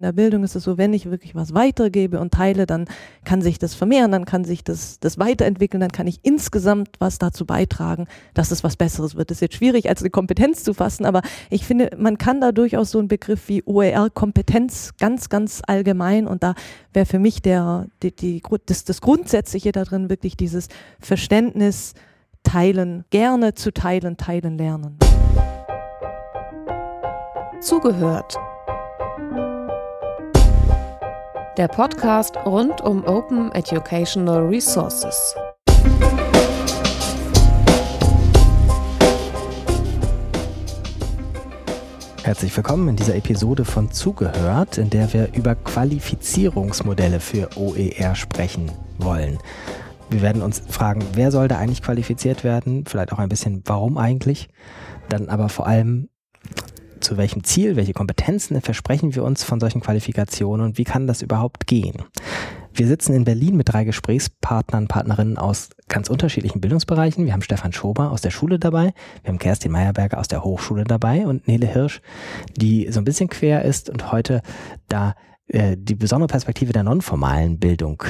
[0.00, 2.86] In der Bildung ist es so, wenn ich wirklich was weitergebe und teile, dann
[3.24, 7.18] kann sich das vermehren, dann kann sich das, das weiterentwickeln, dann kann ich insgesamt was
[7.18, 9.30] dazu beitragen, dass es was Besseres wird.
[9.30, 12.50] Das ist jetzt schwierig als eine Kompetenz zu fassen, aber ich finde, man kann da
[12.50, 16.54] durchaus so einen Begriff wie OER-Kompetenz ganz, ganz allgemein und da
[16.94, 21.92] wäre für mich der, die, die, das, das Grundsätzliche darin wirklich dieses Verständnis,
[22.42, 24.96] teilen, gerne zu teilen, teilen lernen.
[27.60, 28.38] Zugehört
[31.60, 35.34] der Podcast rund um Open Educational Resources.
[42.22, 48.72] Herzlich willkommen in dieser Episode von Zugehört, in der wir über Qualifizierungsmodelle für OER sprechen
[48.96, 49.36] wollen.
[50.08, 52.86] Wir werden uns fragen, wer soll da eigentlich qualifiziert werden?
[52.86, 54.48] Vielleicht auch ein bisschen, warum eigentlich?
[55.10, 56.08] Dann aber vor allem,
[57.00, 61.22] zu welchem Ziel, welche Kompetenzen versprechen wir uns von solchen Qualifikationen und wie kann das
[61.22, 62.04] überhaupt gehen?
[62.72, 67.26] Wir sitzen in Berlin mit drei Gesprächspartnern, Partnerinnen aus ganz unterschiedlichen Bildungsbereichen.
[67.26, 70.84] Wir haben Stefan Schober aus der Schule dabei, wir haben Kerstin Meyerberger aus der Hochschule
[70.84, 72.00] dabei und Nele Hirsch,
[72.56, 74.42] die so ein bisschen quer ist und heute
[74.88, 75.14] da
[75.48, 78.04] äh, die besondere Perspektive der nonformalen Bildung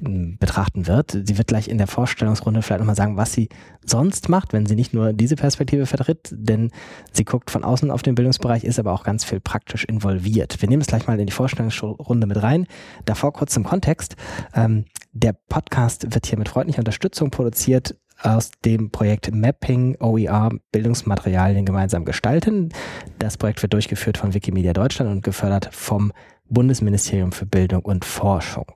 [0.00, 1.12] betrachten wird.
[1.12, 3.48] Sie wird gleich in der Vorstellungsrunde vielleicht nochmal sagen, was sie
[3.84, 6.70] sonst macht, wenn sie nicht nur diese Perspektive vertritt, denn
[7.12, 10.60] sie guckt von außen auf den Bildungsbereich, ist aber auch ganz viel praktisch involviert.
[10.60, 12.66] Wir nehmen es gleich mal in die Vorstellungsrunde mit rein.
[13.04, 14.16] Davor kurz zum Kontext.
[14.54, 21.66] Ähm, der Podcast wird hier mit freundlicher Unterstützung produziert aus dem Projekt Mapping OER Bildungsmaterialien
[21.66, 22.70] gemeinsam gestalten.
[23.18, 26.12] Das Projekt wird durchgeführt von Wikimedia Deutschland und gefördert vom
[26.48, 28.66] Bundesministerium für Bildung und Forschung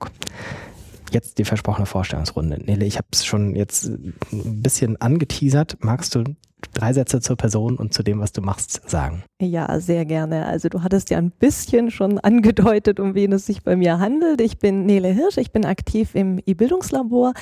[1.10, 2.58] jetzt die versprochene Vorstellungsrunde.
[2.64, 5.78] Nele, ich habe es schon jetzt ein bisschen angeteasert.
[5.80, 6.24] Magst du
[6.72, 9.22] drei Sätze zur Person und zu dem, was du machst, sagen?
[9.40, 10.46] Ja, sehr gerne.
[10.46, 14.40] Also du hattest ja ein bisschen schon angedeutet, um wen es sich bei mir handelt.
[14.40, 17.32] Ich bin Nele Hirsch, ich bin aktiv im E-Bildungslabor.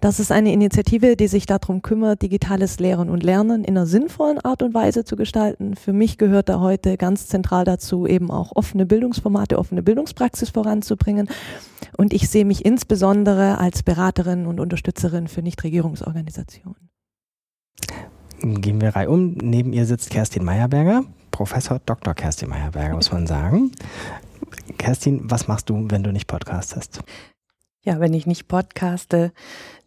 [0.00, 4.38] Das ist eine Initiative, die sich darum kümmert, digitales Lehren und Lernen in einer sinnvollen
[4.40, 5.76] Art und Weise zu gestalten.
[5.76, 11.28] Für mich gehört da heute ganz zentral dazu, eben auch offene Bildungsformate, offene Bildungspraxis voranzubringen.
[11.96, 16.90] Und ich sehe mich insbesondere als Beraterin und Unterstützerin für Nichtregierungsorganisationen.
[18.42, 19.36] Gehen wir reihum.
[19.40, 22.12] Neben ihr sitzt Kerstin Meyerberger, Professor Dr.
[22.12, 23.70] Kerstin Meyerberger, muss man sagen.
[24.78, 27.00] Kerstin, was machst du, wenn du nicht podcastest?
[27.84, 29.32] Ja, wenn ich nicht podcaste,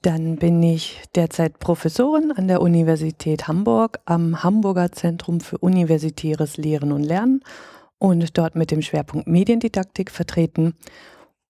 [0.02, 6.92] dann bin ich derzeit Professorin an der Universität Hamburg am Hamburger Zentrum für universitäres Lehren
[6.92, 7.42] und Lernen
[7.98, 10.76] und dort mit dem Schwerpunkt Mediendidaktik vertreten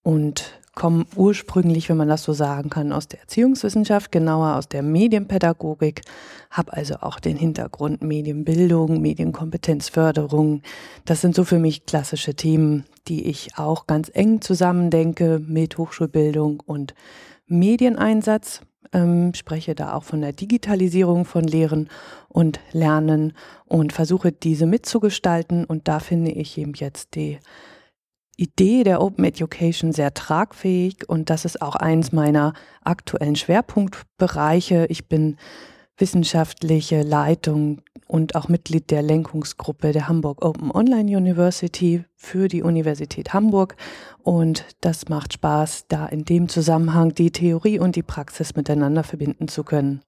[0.04, 4.84] und komme ursprünglich, wenn man das so sagen kann, aus der Erziehungswissenschaft, genauer aus der
[4.84, 6.02] Medienpädagogik,
[6.52, 10.62] habe also auch den Hintergrund Medienbildung, Medienkompetenzförderung.
[11.06, 16.62] Das sind so für mich klassische Themen, die ich auch ganz eng zusammendenke mit Hochschulbildung
[16.66, 16.94] und
[17.48, 18.62] Medieneinsatz.
[18.94, 21.90] Ähm, spreche da auch von der Digitalisierung von Lehren
[22.28, 23.34] und Lernen
[23.66, 25.66] und versuche diese mitzugestalten.
[25.66, 27.40] Und da finde ich eben jetzt die
[28.38, 32.54] Idee der Open Education sehr tragfähig und das ist auch eins meiner
[32.84, 34.88] aktuellen Schwerpunktbereiche.
[34.90, 35.38] Ich bin
[35.98, 43.34] wissenschaftliche Leitung und auch Mitglied der Lenkungsgruppe der Hamburg Open Online University für die Universität
[43.34, 43.76] Hamburg.
[44.22, 49.48] Und das macht Spaß, da in dem Zusammenhang die Theorie und die Praxis miteinander verbinden
[49.48, 50.02] zu können.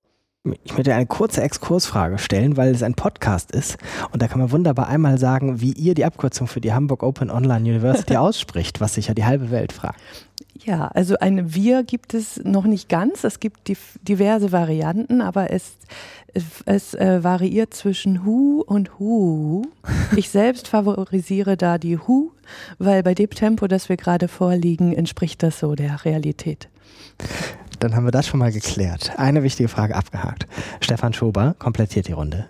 [0.63, 3.77] Ich möchte eine kurze Exkursfrage stellen, weil es ein Podcast ist
[4.11, 7.29] und da kann man wunderbar einmal sagen, wie ihr die Abkürzung für die Hamburg Open
[7.29, 9.99] Online University ausspricht, was sich ja die halbe Welt fragt.
[10.63, 13.23] Ja, also eine Wir gibt es noch nicht ganz.
[13.23, 13.71] Es gibt
[14.01, 15.77] diverse Varianten, aber es,
[16.65, 19.63] es äh, variiert zwischen Hu und Hu.
[20.15, 22.31] Ich selbst favorisiere da die Hu,
[22.79, 26.69] weil bei dem Tempo, das wir gerade vorliegen, entspricht das so der Realität.
[27.79, 29.11] Dann haben wir das schon mal geklärt.
[29.17, 30.47] Eine wichtige Frage abgehakt.
[30.79, 32.47] Stefan Schober komplettiert die Runde.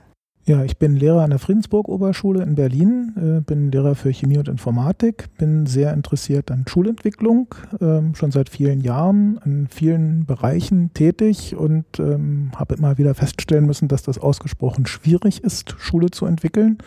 [0.47, 4.47] Ja, ich bin Lehrer an der Friedensburg-Oberschule in Berlin, äh, bin Lehrer für Chemie und
[4.47, 11.57] Informatik, bin sehr interessiert an Schulentwicklung, ähm, schon seit vielen Jahren in vielen Bereichen tätig
[11.57, 16.77] und ähm, habe immer wieder feststellen müssen, dass das ausgesprochen schwierig ist, Schule zu entwickeln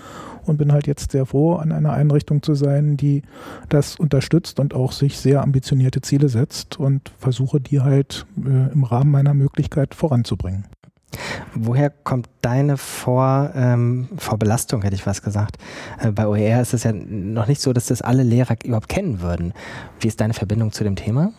[0.46, 3.20] und bin halt jetzt sehr froh, an einer Einrichtung zu sein, die
[3.69, 8.84] das unterstützt und auch sich sehr ambitionierte Ziele setzt und versuche die halt äh, im
[8.84, 10.64] Rahmen meiner Möglichkeit voranzubringen.
[11.54, 15.58] Woher kommt deine Vor, ähm, Vorbelastung, hätte ich was gesagt?
[15.98, 19.20] Äh, bei OER ist es ja noch nicht so, dass das alle Lehrer überhaupt kennen
[19.20, 19.52] würden.
[20.00, 21.32] Wie ist deine Verbindung zu dem Thema?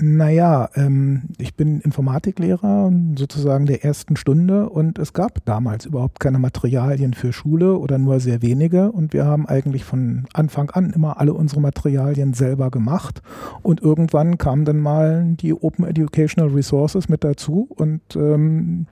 [0.00, 4.68] Naja, ähm, ich bin Informatiklehrer sozusagen der ersten Stunde.
[4.68, 8.90] Und es gab damals überhaupt keine Materialien für Schule oder nur sehr wenige.
[8.90, 13.22] Und wir haben eigentlich von Anfang an immer alle unsere Materialien selber gemacht.
[13.62, 17.68] Und irgendwann kamen dann mal die Open Educational Resources mit dazu.
[17.70, 18.86] Und ähm,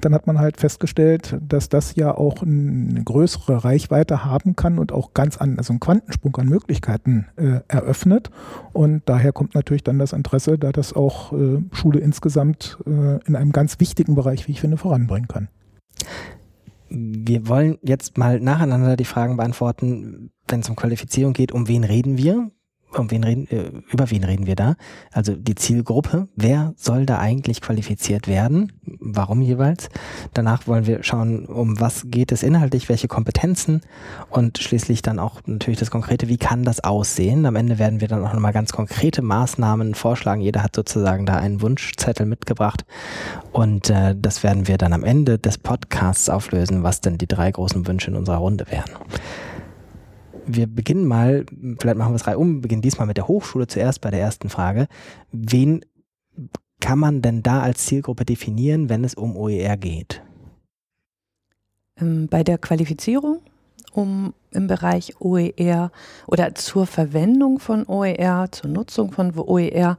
[0.00, 4.90] dann hat man halt festgestellt, dass das ja auch eine größere Reichweite haben kann und
[4.90, 8.30] auch ganz an, also einen Quantensprung an Möglichkeiten äh, eröffnet.
[8.72, 13.24] Und daher kommt natürlich dann das Interesse Interesse, da das auch äh, Schule insgesamt äh,
[13.26, 15.48] in einem ganz wichtigen Bereich, wie ich finde, voranbringen kann.
[16.88, 21.52] Wir wollen jetzt mal nacheinander die Fragen beantworten, wenn es um Qualifizierung geht.
[21.52, 22.50] Um wen reden wir?
[22.98, 24.76] Um wen reden, äh, über wen reden wir da?
[25.12, 28.72] Also die Zielgruppe, wer soll da eigentlich qualifiziert werden?
[28.84, 29.88] Warum jeweils?
[30.34, 33.82] Danach wollen wir schauen, um was geht es inhaltlich, welche Kompetenzen
[34.30, 37.46] und schließlich dann auch natürlich das Konkrete, wie kann das aussehen?
[37.46, 40.40] Am Ende werden wir dann auch nochmal ganz konkrete Maßnahmen vorschlagen.
[40.40, 42.84] Jeder hat sozusagen da einen Wunschzettel mitgebracht
[43.52, 47.50] und äh, das werden wir dann am Ende des Podcasts auflösen, was denn die drei
[47.50, 48.90] großen Wünsche in unserer Runde wären
[50.46, 51.44] wir beginnen mal,
[51.78, 54.48] vielleicht machen wir es drei um, beginnen diesmal mit der Hochschule zuerst bei der ersten
[54.48, 54.86] Frage.
[55.32, 55.84] Wen
[56.80, 60.22] kann man denn da als Zielgruppe definieren, wenn es um OER geht?
[61.98, 63.40] Ähm, bei der Qualifizierung
[63.92, 65.90] um im Bereich OER
[66.26, 69.96] oder zur Verwendung von OER, zur Nutzung von OER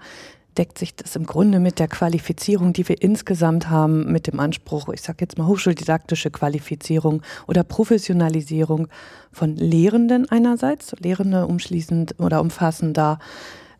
[0.57, 4.89] deckt sich das im Grunde mit der Qualifizierung, die wir insgesamt haben, mit dem Anspruch,
[4.89, 8.87] ich sage jetzt mal hochschuldidaktische Qualifizierung oder Professionalisierung
[9.31, 13.19] von Lehrenden einerseits, Lehrende umschließend oder umfassender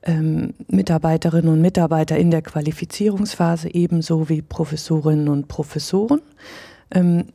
[0.04, 6.22] ähm, Mitarbeiterinnen und Mitarbeiter in der Qualifizierungsphase ebenso wie Professorinnen und Professoren.
[6.92, 7.26] Ähm,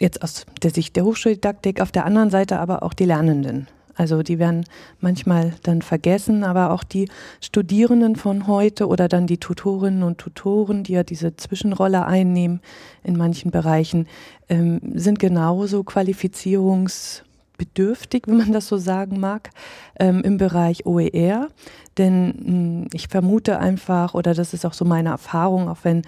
[0.00, 3.68] jetzt aus der Sicht der Hochschuldidaktik, auf der anderen Seite aber auch die Lernenden.
[3.96, 4.64] Also die werden
[5.00, 7.08] manchmal dann vergessen, aber auch die
[7.40, 12.60] Studierenden von heute oder dann die Tutorinnen und Tutoren, die ja diese Zwischenrolle einnehmen
[13.02, 14.06] in manchen Bereichen,
[14.48, 19.50] ähm, sind genauso qualifizierungsbedürftig, wenn man das so sagen mag,
[19.98, 21.48] ähm, im Bereich OER.
[21.96, 26.02] Denn mh, hm, ich vermute einfach, oder das ist auch so meine Erfahrung, auch wenn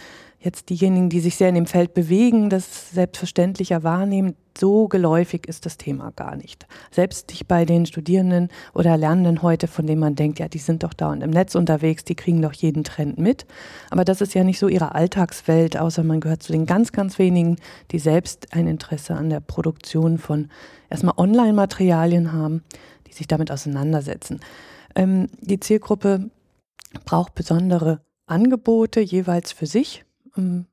[0.47, 5.67] jetzt diejenigen, die sich sehr in dem Feld bewegen, das selbstverständlicher wahrnehmen, so geläufig ist
[5.67, 6.67] das Thema gar nicht.
[6.91, 10.83] Selbst nicht bei den Studierenden oder Lernenden heute, von denen man denkt, ja, die sind
[10.83, 13.45] doch da und im Netz unterwegs, die kriegen doch jeden Trend mit.
[13.91, 17.19] Aber das ist ja nicht so ihre Alltagswelt, außer man gehört zu den ganz, ganz
[17.19, 17.57] wenigen,
[17.91, 20.49] die selbst ein Interesse an der Produktion von
[20.89, 22.63] erstmal Online-Materialien haben,
[23.07, 24.41] die sich damit auseinandersetzen.
[24.95, 26.31] Ähm, die Zielgruppe
[27.05, 30.06] braucht besondere Angebote jeweils für sich.
[30.37, 30.67] Ähm,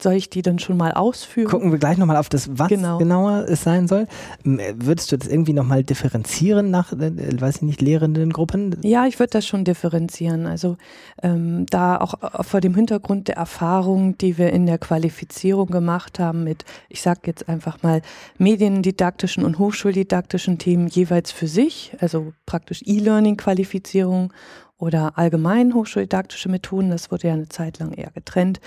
[0.00, 1.50] soll ich die dann schon mal ausführen?
[1.50, 2.98] Gucken wir gleich nochmal auf das, was genau.
[2.98, 4.06] genauer es sein soll.
[4.44, 8.76] Würdest du das irgendwie nochmal differenzieren nach, äh, weiß ich nicht, lehrenden Gruppen?
[8.82, 10.46] Ja, ich würde das schon differenzieren.
[10.46, 10.76] Also
[11.20, 16.20] ähm, da auch äh, vor dem Hintergrund der Erfahrung, die wir in der Qualifizierung gemacht
[16.20, 18.00] haben mit, ich sage jetzt einfach mal,
[18.38, 24.32] mediendidaktischen und hochschuldidaktischen Themen jeweils für sich, also praktisch E-Learning-Qualifizierung
[24.78, 28.60] oder allgemein hochschuldidaktische Methoden, das wurde ja eine Zeit lang eher getrennt.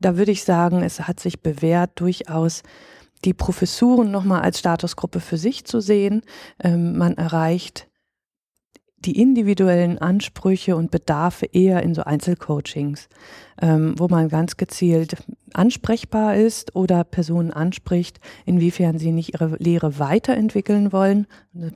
[0.00, 2.62] Da würde ich sagen, es hat sich bewährt, durchaus
[3.24, 6.22] die Professuren nochmal als Statusgruppe für sich zu sehen.
[6.62, 7.88] Ähm, man erreicht
[9.00, 13.08] die individuellen Ansprüche und Bedarfe eher in so Einzelcoachings,
[13.62, 15.16] ähm, wo man ganz gezielt
[15.54, 21.26] ansprechbar ist oder Personen anspricht, inwiefern sie nicht ihre Lehre weiterentwickeln wollen,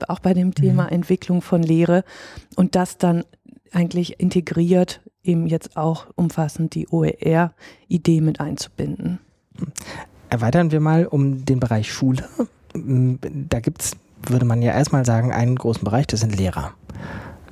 [0.07, 0.89] auch bei dem Thema mhm.
[0.89, 2.03] Entwicklung von Lehre
[2.55, 3.23] und das dann
[3.73, 9.19] eigentlich integriert, eben jetzt auch umfassend die OER-Idee mit einzubinden.
[10.29, 12.23] Erweitern wir mal um den Bereich Schule.
[12.73, 13.91] Da gibt es,
[14.27, 16.73] würde man ja erstmal sagen, einen großen Bereich, das sind Lehrer.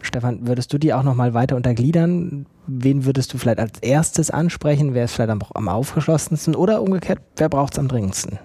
[0.01, 2.47] Stefan, würdest du die auch nochmal weiter untergliedern?
[2.65, 4.93] Wen würdest du vielleicht als erstes ansprechen?
[4.93, 6.55] Wer ist vielleicht am, am aufgeschlossensten?
[6.55, 8.39] Oder umgekehrt, wer braucht es am dringendsten?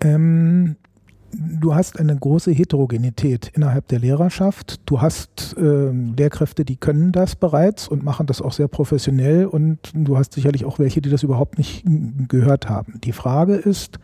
[0.00, 0.76] Ähm,
[1.32, 4.80] du hast eine große Heterogenität innerhalb der Lehrerschaft.
[4.86, 9.78] Du hast äh, Lehrkräfte, die können das bereits und machen das auch sehr professionell und
[9.94, 11.84] du hast sicherlich auch welche, die das überhaupt nicht
[12.28, 13.00] gehört haben.
[13.04, 13.98] Die Frage ist,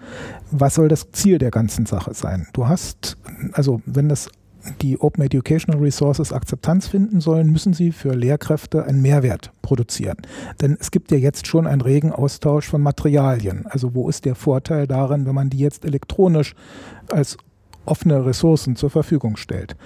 [0.50, 2.48] was soll das Ziel der ganzen Sache sein?
[2.52, 3.16] Du hast,
[3.52, 4.30] also wenn das
[4.80, 10.16] die Open Educational Resources Akzeptanz finden sollen, müssen sie für Lehrkräfte einen Mehrwert produzieren.
[10.60, 13.66] Denn es gibt ja jetzt schon einen regen Austausch von Materialien.
[13.66, 16.54] Also wo ist der Vorteil darin, wenn man die jetzt elektronisch
[17.10, 17.36] als
[17.88, 19.76] offene Ressourcen zur Verfügung stellt.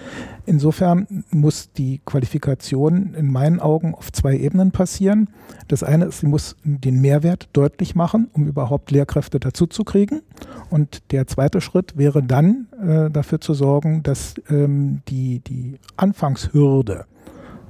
[0.46, 5.30] Insofern muss die Qualifikation in meinen Augen auf zwei Ebenen passieren.
[5.68, 10.22] Das eine ist, sie muss den Mehrwert deutlich machen, um überhaupt Lehrkräfte dazu zu kriegen.
[10.70, 17.06] Und der zweite Schritt wäre dann äh, dafür zu sorgen, dass ähm, die, die Anfangshürde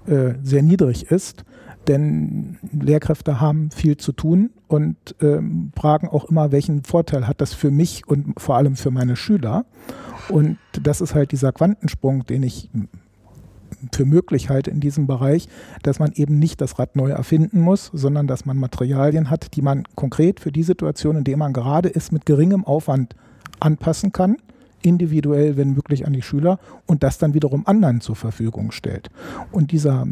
[0.07, 1.45] äh, sehr niedrig ist,
[1.89, 7.55] denn Lehrkräfte haben viel zu tun und ähm, fragen auch immer, welchen Vorteil hat das
[7.55, 9.65] für mich und vor allem für meine Schüler.
[10.29, 12.71] Und das ist halt dieser Quantensprung, den ich
[13.93, 15.49] für möglich halte in diesem Bereich,
[15.83, 19.62] dass man eben nicht das Rad neu erfinden muss, sondern dass man Materialien hat, die
[19.62, 23.17] man konkret für die Situation, in der man gerade ist, mit geringem Aufwand
[23.61, 24.37] anpassen kann
[24.83, 29.11] individuell, wenn möglich, an die Schüler und das dann wiederum anderen zur Verfügung stellt.
[29.50, 30.07] Und dieser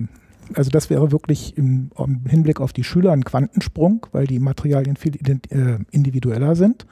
[0.54, 4.96] also das wäre wirklich im, im, Hinblick auf die Schüler ein Quantensprung, weil die Materialien
[4.96, 6.86] viel äh, individueller sind.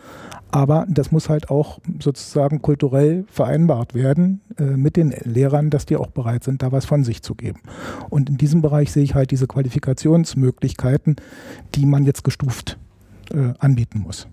[0.51, 5.97] Aber das muss halt auch sozusagen kulturell vereinbart werden äh, mit den Lehrern, dass die
[5.97, 7.61] auch bereit sind, da was von sich zu geben.
[8.09, 11.17] Und in diesem Bereich sehe ich halt diese Qualifikationsmöglichkeiten,
[11.75, 12.79] die man jetzt gestuft
[13.33, 14.29] äh, anbieten muss.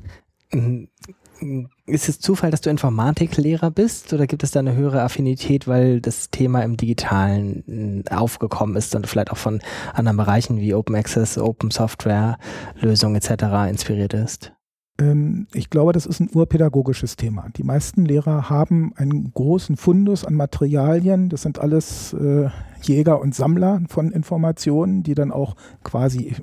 [1.86, 6.02] Ist es Zufall, dass du Informatiklehrer bist oder gibt es da eine höhere Affinität, weil
[6.02, 9.62] das Thema im Digitalen äh, aufgekommen ist und vielleicht auch von
[9.94, 12.38] anderen Bereichen wie Open Access, Open Software,
[12.80, 13.70] Lösungen etc.
[13.70, 14.55] inspiriert ist?
[14.98, 17.48] Ähm, ich glaube, das ist ein urpädagogisches Thema.
[17.58, 21.30] Die meisten Lehrer haben einen großen Fundus an Materialien.
[21.30, 22.50] Das sind alles äh,
[22.82, 26.36] Jäger und Sammler von Informationen, die dann auch quasi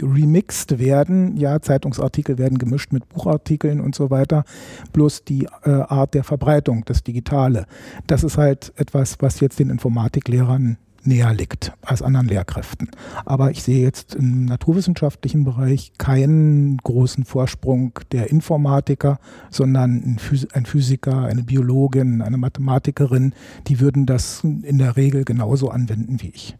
[0.00, 1.36] remixed werden.
[1.36, 4.44] Ja, Zeitungsartikel werden gemischt mit Buchartikeln und so weiter.
[4.92, 7.66] Bloß die äh, Art der Verbreitung, das Digitale.
[8.06, 12.90] Das ist halt etwas, was jetzt den Informatiklehrern näher liegt als anderen Lehrkräften.
[13.24, 19.18] Aber ich sehe jetzt im naturwissenschaftlichen Bereich keinen großen Vorsprung der Informatiker,
[19.50, 20.18] sondern
[20.52, 23.34] ein Physiker, eine Biologin, eine Mathematikerin,
[23.66, 26.56] die würden das in der Regel genauso anwenden wie ich.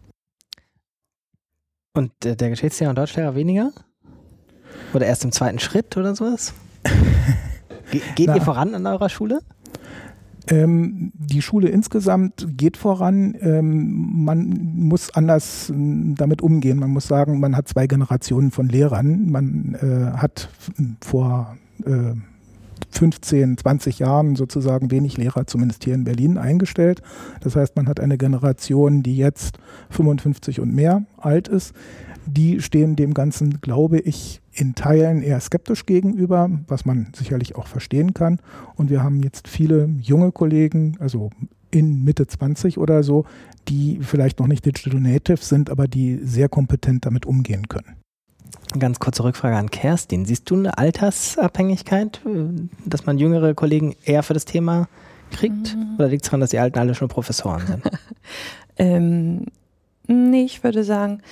[1.95, 3.73] Und der Geschichtslehrer und Deutschlehrer weniger?
[4.95, 6.55] Oder erst im zweiten Schritt oder sowas?
[7.91, 9.41] Ge geht Na, ihr voran an eurer Schule?
[10.51, 13.37] Ähm, die Schule insgesamt geht voran.
[13.41, 15.75] Ähm, man muss anders äh,
[16.15, 16.79] damit umgehen.
[16.79, 19.31] Man muss sagen, man hat zwei Generationen von Lehrern.
[19.31, 20.49] Man äh, hat
[21.01, 22.15] vor äh,
[22.91, 27.03] 15, 20 Jahren sozusagen wenig Lehrer, zumindest hier in Berlin, eingestellt.
[27.41, 29.59] Das heißt, man hat eine Generation, die jetzt
[29.91, 31.75] 55 und mehr alt ist
[32.29, 37.67] die stehen dem Ganzen, glaube ich, in Teilen eher skeptisch gegenüber, was man sicherlich auch
[37.67, 38.41] verstehen kann.
[38.77, 41.31] Und wir haben jetzt viele junge Kollegen, also
[41.71, 43.25] in Mitte 20 oder so,
[43.69, 47.97] die vielleicht noch nicht Digital Native sind, aber die sehr kompetent damit umgehen können.
[48.79, 50.25] Ganz kurze Rückfrage an Kerstin.
[50.25, 52.21] Siehst du eine Altersabhängigkeit,
[52.85, 54.89] dass man jüngere Kollegen eher für das Thema
[55.31, 55.77] kriegt?
[55.77, 55.97] Mhm.
[55.99, 57.83] Oder liegt es daran, dass die Alten alle schon Professoren sind?
[58.77, 59.47] ähm,
[60.07, 61.23] nee, ich würde sagen,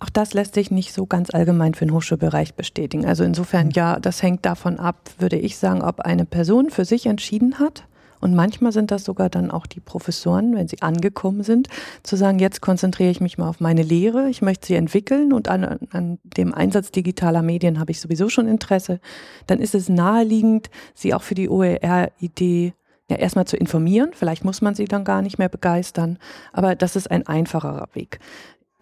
[0.00, 3.06] auch das lässt sich nicht so ganz allgemein für den Hochschulbereich bestätigen.
[3.06, 3.72] Also insofern, mhm.
[3.72, 7.84] ja, das hängt davon ab, würde ich sagen, ob eine Person für sich entschieden hat.
[8.20, 11.68] Und manchmal sind das sogar dann auch die Professoren, wenn sie angekommen sind,
[12.02, 15.48] zu sagen, jetzt konzentriere ich mich mal auf meine Lehre, ich möchte sie entwickeln und
[15.48, 19.00] an, an dem Einsatz digitaler Medien habe ich sowieso schon Interesse.
[19.46, 22.74] Dann ist es naheliegend, sie auch für die OER-Idee
[23.08, 24.10] ja erstmal zu informieren.
[24.12, 26.18] Vielleicht muss man sie dann gar nicht mehr begeistern,
[26.52, 28.20] aber das ist ein einfacherer Weg.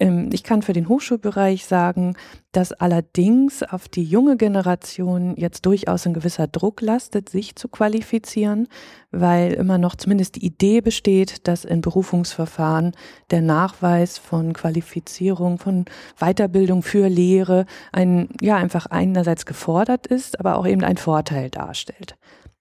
[0.00, 2.16] Ähm, ich kann für den Hochschulbereich sagen,
[2.52, 8.68] dass allerdings auf die junge Generation jetzt durchaus ein gewisser Druck lastet, sich zu qualifizieren,
[9.10, 12.92] weil immer noch zumindest die Idee besteht, dass in Berufungsverfahren
[13.30, 15.84] der Nachweis von Qualifizierung, von
[16.18, 22.16] Weiterbildung für Lehre ein, ja, einfach einerseits gefordert ist, aber auch eben ein Vorteil darstellt.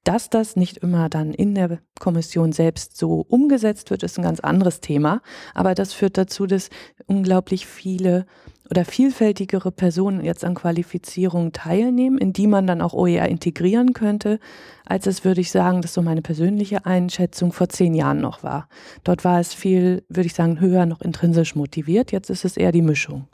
[0.07, 4.39] Dass das nicht immer dann in der Kommission selbst so umgesetzt wird, ist ein ganz
[4.39, 5.21] anderes Thema.
[5.53, 6.69] Aber das führt dazu, dass
[7.07, 8.25] unglaublich viele
[8.69, 14.39] oder vielfältigere Personen jetzt an Qualifizierungen teilnehmen, in die man dann auch OER integrieren könnte,
[14.85, 18.69] als es, würde ich sagen, das so meine persönliche Einschätzung vor zehn Jahren noch war.
[19.03, 22.13] Dort war es viel, würde ich sagen, höher noch intrinsisch motiviert.
[22.13, 23.27] Jetzt ist es eher die Mischung.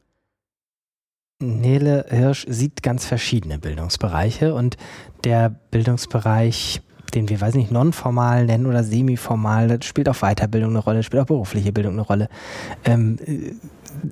[1.43, 4.77] Nele Hirsch sieht ganz verschiedene Bildungsbereiche und
[5.23, 6.81] der Bildungsbereich,
[7.13, 11.27] den wir, weiß nicht, nonformal nennen oder semiformal, spielt auch Weiterbildung eine Rolle, spielt auch
[11.27, 12.29] berufliche Bildung eine Rolle.
[12.85, 13.17] Ähm,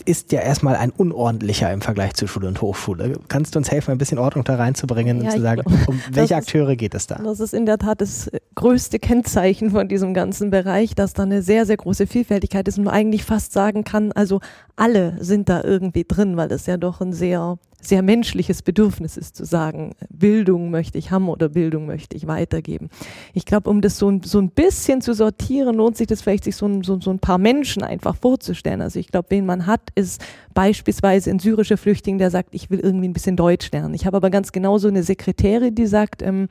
[0.05, 3.19] ist ja erstmal ein unordentlicher im Vergleich zu Schule und Hochschule.
[3.27, 6.35] Kannst du uns helfen, ein bisschen Ordnung da reinzubringen ja, und zu sagen, um welche
[6.35, 7.15] Akteure ist, geht es da?
[7.15, 11.41] Das ist in der Tat das größte Kennzeichen von diesem ganzen Bereich, dass da eine
[11.41, 14.39] sehr, sehr große Vielfältigkeit ist und man eigentlich fast sagen kann, also
[14.75, 19.35] alle sind da irgendwie drin, weil das ja doch ein sehr sehr menschliches Bedürfnis ist
[19.35, 22.89] zu sagen, Bildung möchte ich haben oder Bildung möchte ich weitergeben.
[23.33, 26.55] Ich glaube, um das so, so ein bisschen zu sortieren, lohnt sich das vielleicht, sich
[26.55, 28.81] so ein, so, so ein paar Menschen einfach vorzustellen.
[28.81, 30.23] Also ich glaube, wen man hat, ist
[30.53, 33.93] beispielsweise ein syrischer Flüchtling, der sagt, ich will irgendwie ein bisschen Deutsch lernen.
[33.93, 36.47] Ich habe aber ganz genauso eine Sekretärin, die sagt, ähm,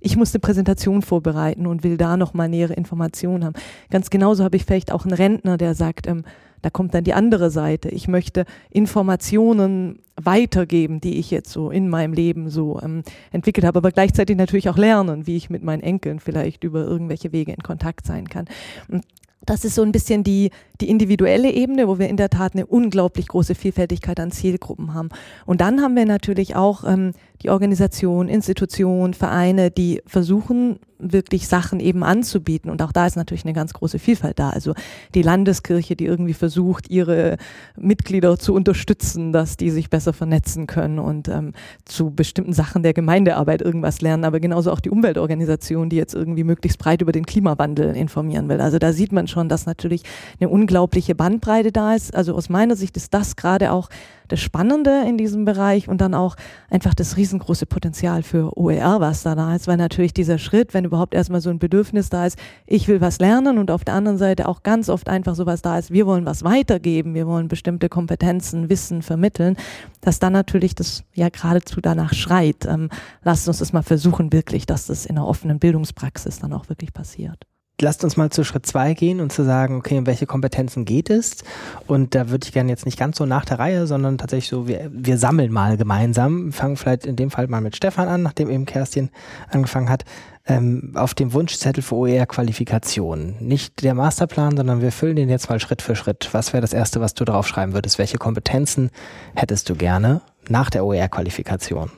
[0.00, 3.54] ich muss eine Präsentation vorbereiten und will da noch mal nähere Informationen haben.
[3.90, 6.24] Ganz genauso habe ich vielleicht auch einen Rentner, der sagt, ähm,
[6.62, 7.88] da kommt dann die andere Seite.
[7.88, 13.78] Ich möchte Informationen weitergeben, die ich jetzt so in meinem Leben so ähm, entwickelt habe,
[13.78, 17.62] aber gleichzeitig natürlich auch lernen, wie ich mit meinen Enkeln vielleicht über irgendwelche Wege in
[17.62, 18.46] Kontakt sein kann.
[18.88, 19.04] Und
[19.46, 20.50] das ist so ein bisschen die,
[20.80, 25.08] die individuelle Ebene, wo wir in der Tat eine unglaublich große Vielfältigkeit an Zielgruppen haben.
[25.46, 31.80] Und dann haben wir natürlich auch ähm, die Organisation, Institutionen, Vereine, die versuchen, wirklich Sachen
[31.80, 32.70] eben anzubieten.
[32.70, 34.50] Und auch da ist natürlich eine ganz große Vielfalt da.
[34.50, 34.74] Also
[35.14, 37.36] die Landeskirche, die irgendwie versucht, ihre
[37.76, 41.52] Mitglieder zu unterstützen, dass die sich besser vernetzen können und ähm,
[41.84, 44.24] zu bestimmten Sachen der Gemeindearbeit irgendwas lernen.
[44.24, 48.60] Aber genauso auch die Umweltorganisation, die jetzt irgendwie möglichst breit über den Klimawandel informieren will.
[48.60, 50.02] Also da sieht man schon, dass natürlich
[50.40, 52.14] eine unglaubliche Bandbreite da ist.
[52.14, 53.88] Also aus meiner Sicht ist das gerade auch
[54.28, 56.36] das Spannende in diesem Bereich und dann auch
[56.70, 60.84] einfach das riesengroße Potenzial für OER, was da da ist, weil natürlich dieser Schritt, wenn
[60.84, 64.18] überhaupt erstmal so ein Bedürfnis da ist, ich will was lernen und auf der anderen
[64.18, 67.88] Seite auch ganz oft einfach sowas da ist, wir wollen was weitergeben, wir wollen bestimmte
[67.88, 69.56] Kompetenzen, Wissen vermitteln,
[70.00, 72.66] dass dann natürlich das ja geradezu danach schreit.
[72.66, 72.88] Ähm,
[73.22, 76.92] lasst uns das mal versuchen, wirklich, dass das in einer offenen Bildungspraxis dann auch wirklich
[76.92, 77.49] passiert
[77.80, 81.10] lasst uns mal zu Schritt zwei gehen und zu sagen, okay, um welche Kompetenzen geht
[81.10, 81.38] es?
[81.86, 84.66] Und da würde ich gerne jetzt nicht ganz so nach der Reihe, sondern tatsächlich so,
[84.66, 88.50] wir, wir sammeln mal gemeinsam, fangen vielleicht in dem Fall mal mit Stefan an, nachdem
[88.50, 89.10] eben Kerstin
[89.50, 90.04] angefangen hat,
[90.46, 93.36] ähm, auf dem Wunschzettel für OER-Qualifikation.
[93.40, 96.28] Nicht der Masterplan, sondern wir füllen den jetzt mal Schritt für Schritt.
[96.32, 97.98] Was wäre das Erste, was du draufschreiben würdest?
[97.98, 98.90] Welche Kompetenzen
[99.34, 101.90] hättest du gerne nach der OER-Qualifikation?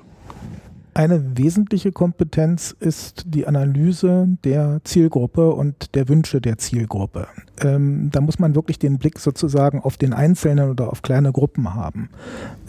[0.95, 7.29] Eine wesentliche Kompetenz ist die Analyse der Zielgruppe und der Wünsche der Zielgruppe.
[7.63, 11.75] Ähm, da muss man wirklich den Blick sozusagen auf den Einzelnen oder auf kleine Gruppen
[11.75, 12.11] haben.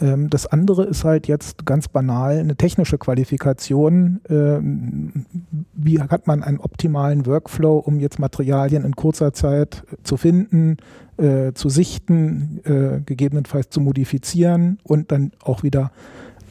[0.00, 4.22] Ähm, das andere ist halt jetzt ganz banal eine technische Qualifikation.
[4.30, 5.26] Ähm,
[5.74, 10.78] wie hat man einen optimalen Workflow, um jetzt Materialien in kurzer Zeit zu finden,
[11.18, 15.90] äh, zu sichten, äh, gegebenenfalls zu modifizieren und dann auch wieder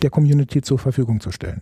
[0.03, 1.61] der Community zur Verfügung zu stellen.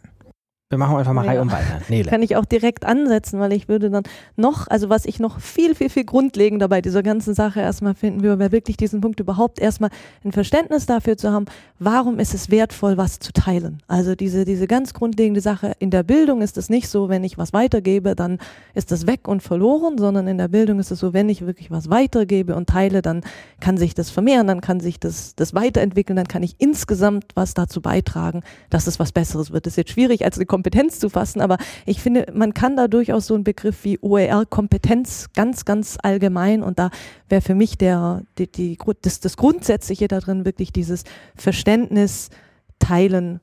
[0.72, 1.32] Wir machen einfach mal ja.
[1.32, 1.82] Reihe um weiter.
[1.90, 2.10] Nele.
[2.10, 4.04] Kann ich auch direkt ansetzen, weil ich würde dann
[4.38, 8.24] noch, also was ich noch viel, viel, viel grundlegender bei dieser ganzen Sache erstmal finden
[8.24, 9.90] würde, wäre wirklich diesen Punkt überhaupt erstmal
[10.24, 11.44] ein Verständnis dafür zu haben,
[11.78, 13.84] warum ist es wertvoll, was zu teilen.
[13.90, 17.38] Also diese, diese ganz grundlegende Sache, in der Bildung ist es nicht so, wenn ich
[17.38, 18.38] was weitergebe, dann
[18.74, 21.70] ist das weg und verloren, sondern in der Bildung ist es so, wenn ich wirklich
[21.70, 23.24] was weitergebe und teile, dann
[23.60, 27.56] kann sich das vermehren, dann kann sich das, das weiterentwickeln, dann kann ich insgesamt was
[27.56, 29.66] dazu beitragen, dass es was Besseres wird.
[29.66, 32.88] Das ist jetzt schwierig als eine Kompetenz zu fassen, aber ich finde, man kann da
[32.88, 36.92] durchaus so einen Begriff wie OER-Kompetenz ganz, ganz allgemein und da
[37.30, 41.04] wäre für mich der, die, die, das, das Grundsätzliche darin wirklich dieses
[41.36, 42.30] Verständnis
[42.78, 43.40] teilen,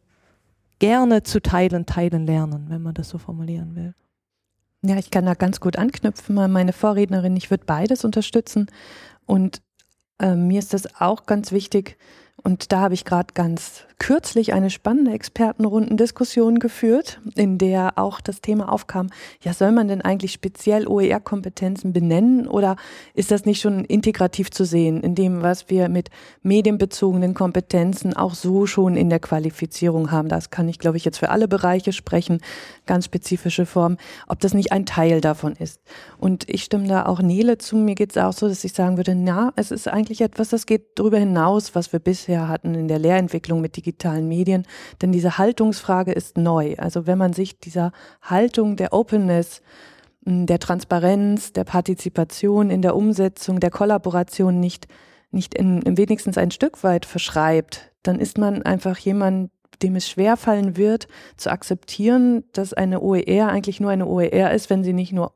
[0.79, 3.95] gerne zu teilen, teilen lernen, wenn man das so formulieren will.
[4.83, 6.37] Ja, ich kann da ganz gut anknüpfen.
[6.37, 8.69] Meine Vorrednerin, ich würde beides unterstützen.
[9.27, 9.61] Und
[10.21, 11.99] äh, mir ist das auch ganz wichtig,
[12.42, 18.40] und da habe ich gerade ganz kürzlich eine spannende Expertenrundendiskussion geführt, in der auch das
[18.40, 19.09] Thema aufkam,
[19.42, 22.77] ja, soll man denn eigentlich speziell OER-Kompetenzen benennen oder
[23.14, 26.11] ist das nicht schon integrativ zu sehen, in dem, was wir mit
[26.42, 30.29] medienbezogenen Kompetenzen auch so schon in der Qualifizierung haben?
[30.29, 32.40] Das kann ich, glaube ich, jetzt für alle Bereiche sprechen,
[32.87, 33.96] ganz spezifische Form,
[34.29, 35.81] ob das nicht ein Teil davon ist.
[36.18, 38.96] Und ich stimme da auch Nele zu, mir geht es auch so, dass ich sagen
[38.96, 42.75] würde, na, es ist eigentlich etwas, das geht darüber hinaus, was wir bisher bisher hatten
[42.75, 44.67] in der Lehrentwicklung mit digitalen Medien.
[45.01, 46.75] Denn diese Haltungsfrage ist neu.
[46.77, 49.62] Also wenn man sich dieser Haltung der Openness,
[50.21, 54.88] der Transparenz, der Partizipation in der Umsetzung, der Kollaboration nicht,
[55.31, 59.51] nicht in, in wenigstens ein Stück weit verschreibt, dann ist man einfach jemand,
[59.83, 64.85] dem es schwerfallen wird, zu akzeptieren, dass eine OER eigentlich nur eine OER ist, wenn
[64.85, 65.33] sie nicht nur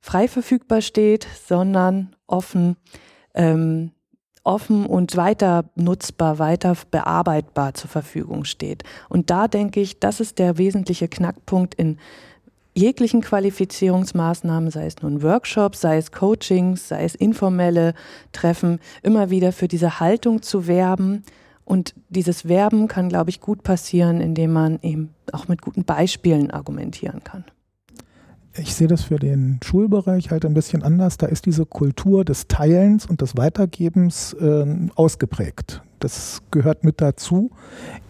[0.00, 2.76] frei verfügbar steht, sondern offen
[3.34, 3.90] ähm,
[4.44, 8.82] offen und weiter nutzbar, weiter bearbeitbar zur Verfügung steht.
[9.08, 11.98] Und da denke ich, das ist der wesentliche Knackpunkt in
[12.74, 17.94] jeglichen Qualifizierungsmaßnahmen, sei es nun Workshops, sei es Coachings, sei es informelle
[18.32, 21.22] Treffen, immer wieder für diese Haltung zu werben.
[21.64, 26.50] Und dieses Werben kann, glaube ich, gut passieren, indem man eben auch mit guten Beispielen
[26.50, 27.44] argumentieren kann
[28.56, 31.16] ich sehe das für den Schulbereich halt ein bisschen anders.
[31.16, 35.82] Da ist diese Kultur des Teilens und des Weitergebens äh, ausgeprägt.
[36.02, 37.52] Das gehört mit dazu.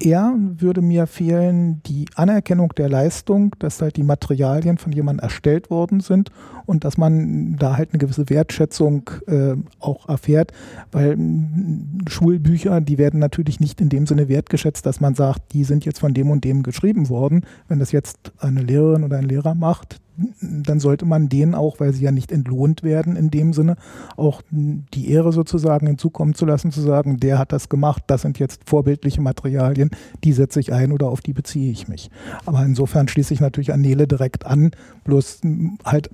[0.00, 5.68] Eher würde mir fehlen die Anerkennung der Leistung, dass halt die Materialien von jemandem erstellt
[5.68, 6.30] worden sind
[6.64, 10.52] und dass man da halt eine gewisse Wertschätzung äh, auch erfährt,
[10.90, 15.64] weil äh, Schulbücher, die werden natürlich nicht in dem Sinne wertgeschätzt, dass man sagt, die
[15.64, 17.44] sind jetzt von dem und dem geschrieben worden.
[17.68, 20.00] Wenn das jetzt eine Lehrerin oder ein Lehrer macht,
[20.40, 23.76] dann sollte man denen auch, weil sie ja nicht entlohnt werden in dem Sinne,
[24.16, 28.38] auch die Ehre sozusagen hinzukommen zu lassen, zu sagen, der hat das gemacht, das sind
[28.38, 29.90] jetzt vorbildliche Materialien,
[30.24, 32.10] die setze ich ein oder auf die beziehe ich mich.
[32.46, 34.70] Aber insofern schließe ich natürlich an Nele direkt an,
[35.04, 35.40] bloß
[35.84, 36.10] halt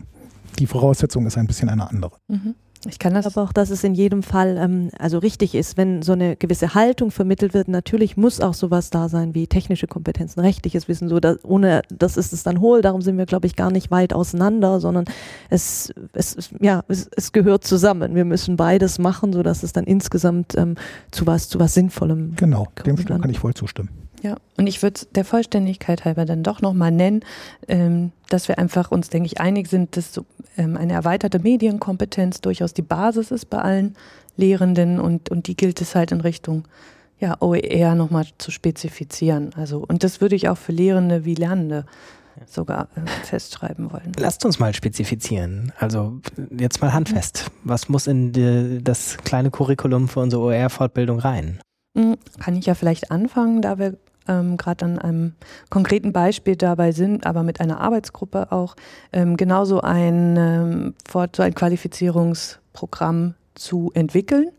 [0.59, 2.13] die Voraussetzung ist ein bisschen eine andere.
[2.29, 2.55] Mhm.
[2.89, 3.27] Ich kann das.
[3.27, 6.75] Aber auch, dass es in jedem Fall ähm, also richtig ist, wenn so eine gewisse
[6.75, 7.69] Haltung vermittelt wird.
[7.69, 11.09] Natürlich muss auch sowas da sein wie technische Kompetenzen, rechtliches Wissen.
[11.09, 12.83] So, dass, ohne das ist es dann hohl.
[12.83, 15.05] Darum sind wir, glaube ich, gar nicht weit auseinander, sondern
[15.51, 18.15] es, es, ja, es, es gehört zusammen.
[18.15, 20.77] Wir müssen beides machen, so dass es dann insgesamt ähm,
[21.11, 22.35] zu was zu was Sinnvollem.
[22.37, 24.08] Genau, dem kann ich voll zustimmen.
[24.23, 27.21] Ja, und ich würde der Vollständigkeit halber dann doch nochmal nennen,
[27.69, 30.27] ähm, dass wir einfach uns, denke ich, einig sind, dass so,
[30.57, 33.95] ähm, eine erweiterte Medienkompetenz durchaus die Basis ist bei allen
[34.37, 36.67] Lehrenden und, und die gilt es halt in Richtung
[37.21, 39.51] ja, OER nochmal zu spezifizieren.
[39.57, 41.85] Also, und das würde ich auch für Lehrende wie Lernende
[42.47, 44.13] sogar äh, festschreiben wollen.
[44.17, 45.73] Lasst uns mal spezifizieren.
[45.79, 46.21] Also
[46.57, 47.51] jetzt mal handfest.
[47.65, 51.61] Was muss in die, das kleine Curriculum für unsere OER-Fortbildung rein?
[51.97, 53.97] Hm, kann ich ja vielleicht anfangen, da wir
[54.29, 55.33] ähm, gerade an einem
[55.71, 58.77] konkreten Beispiel dabei sind, aber mit einer Arbeitsgruppe auch,
[59.13, 60.95] ähm, genauso ein, ähm,
[61.35, 64.51] so ein Qualifizierungsprogramm zu entwickeln.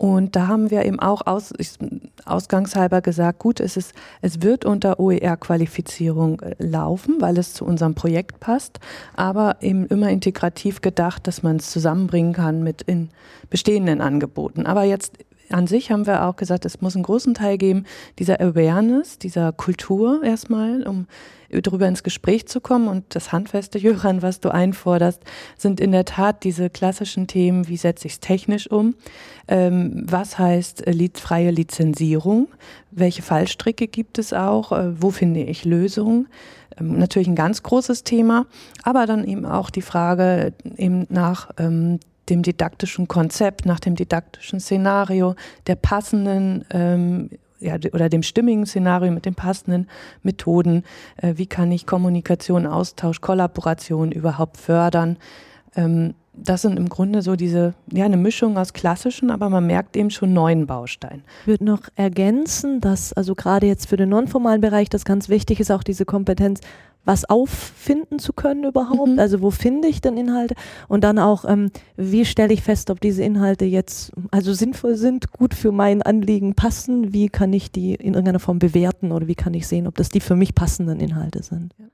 [0.00, 1.52] Und da haben wir eben auch aus,
[2.24, 3.92] ausgangshalber gesagt, gut, es, ist,
[4.22, 8.80] es wird unter OER-Qualifizierung äh, laufen, weil es zu unserem Projekt passt,
[9.14, 13.10] aber eben immer integrativ gedacht, dass man es zusammenbringen kann mit in
[13.50, 14.64] bestehenden Angeboten.
[14.64, 15.18] Aber jetzt
[15.50, 17.84] an sich haben wir auch gesagt, es muss einen großen Teil geben
[18.18, 21.06] dieser Awareness, dieser Kultur erstmal, um
[21.50, 22.88] darüber ins Gespräch zu kommen.
[22.88, 25.22] Und das handfeste, Jöran, was du einforderst,
[25.56, 28.94] sind in der Tat diese klassischen Themen, wie setze ich es technisch um?
[29.48, 32.48] Ähm, was heißt äh, freie Lizenzierung?
[32.90, 34.72] Welche Fallstricke gibt es auch?
[34.72, 36.28] Äh, wo finde ich Lösungen?
[36.78, 38.46] Ähm, natürlich ein ganz großes Thema,
[38.82, 41.98] aber dann eben auch die Frage eben nach ähm,
[42.30, 45.34] dem didaktischen Konzept, nach dem didaktischen Szenario,
[45.66, 49.86] der passenden ähm, ja, oder dem stimmigen Szenario mit den passenden
[50.22, 50.84] Methoden.
[51.16, 55.18] Äh, wie kann ich Kommunikation, Austausch, Kollaboration überhaupt fördern?
[55.76, 59.96] Ähm, das sind im Grunde so diese, ja, eine Mischung aus klassischen, aber man merkt
[59.96, 61.24] eben schon neuen Bausteinen.
[61.42, 65.60] Ich würde noch ergänzen, dass also gerade jetzt für den nonformalen Bereich das ganz wichtig
[65.60, 66.60] ist, auch diese Kompetenz,
[67.04, 69.12] was auffinden zu können überhaupt.
[69.12, 69.18] Mhm.
[69.18, 70.54] Also wo finde ich denn Inhalte?
[70.88, 75.32] Und dann auch, ähm, wie stelle ich fest, ob diese Inhalte jetzt also sinnvoll sind,
[75.32, 77.12] gut für mein Anliegen passen?
[77.12, 80.10] Wie kann ich die in irgendeiner Form bewerten oder wie kann ich sehen, ob das
[80.10, 81.74] die für mich passenden Inhalte sind?
[81.78, 81.86] Ja.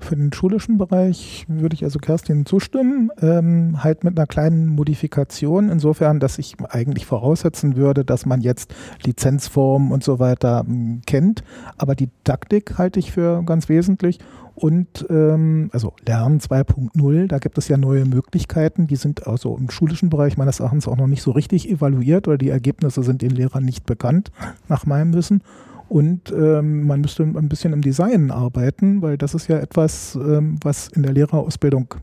[0.00, 5.68] Für den schulischen Bereich würde ich also Kerstin zustimmen, ähm, halt mit einer kleinen Modifikation,
[5.70, 8.72] insofern, dass ich eigentlich voraussetzen würde, dass man jetzt
[9.04, 11.42] Lizenzformen und so weiter m, kennt,
[11.78, 14.20] aber die Taktik halte ich für ganz wesentlich.
[14.54, 19.68] Und ähm, also Lernen 2.0, da gibt es ja neue Möglichkeiten, die sind also im
[19.68, 23.30] schulischen Bereich meines Erachtens auch noch nicht so richtig evaluiert oder die Ergebnisse sind den
[23.30, 24.30] Lehrern nicht bekannt,
[24.68, 25.42] nach meinem Wissen.
[25.88, 30.56] Und ähm, man müsste ein bisschen im Design arbeiten, weil das ist ja etwas, ähm,
[30.62, 31.94] was in der Lehrerausbildung,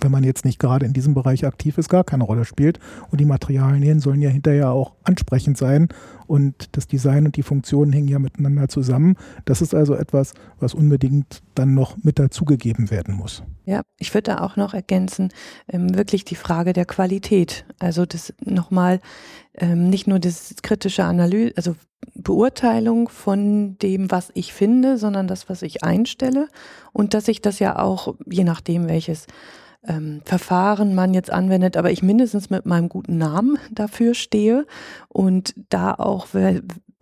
[0.00, 2.78] wenn man jetzt nicht gerade in diesem Bereich aktiv ist, gar keine Rolle spielt.
[3.10, 5.88] Und die Materialien sollen ja hinterher auch ansprechend sein.
[6.26, 9.16] Und das Design und die Funktionen hängen ja miteinander zusammen.
[9.44, 13.42] Das ist also etwas, was unbedingt dann noch mit dazugegeben werden muss.
[13.66, 15.30] Ja, ich würde da auch noch ergänzen,
[15.68, 17.64] ähm, wirklich die Frage der Qualität.
[17.78, 19.00] Also das nochmal,
[19.54, 21.76] ähm, nicht nur das kritische Analyse, also
[22.14, 26.48] Beurteilung von dem, was ich finde, sondern das, was ich einstelle
[26.92, 29.26] und dass ich das ja auch, je nachdem welches
[29.86, 34.66] ähm, Verfahren man jetzt anwendet, aber ich mindestens mit meinem guten Namen dafür stehe
[35.08, 36.28] und da auch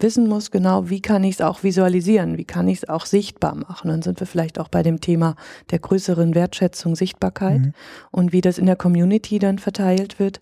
[0.02, 3.54] wissen muss, genau, wie kann ich es auch visualisieren, wie kann ich es auch sichtbar
[3.54, 3.88] machen.
[3.88, 5.36] Dann sind wir vielleicht auch bei dem Thema
[5.70, 7.72] der größeren Wertschätzung, Sichtbarkeit mhm.
[8.10, 10.40] und wie das in der Community dann verteilt wird.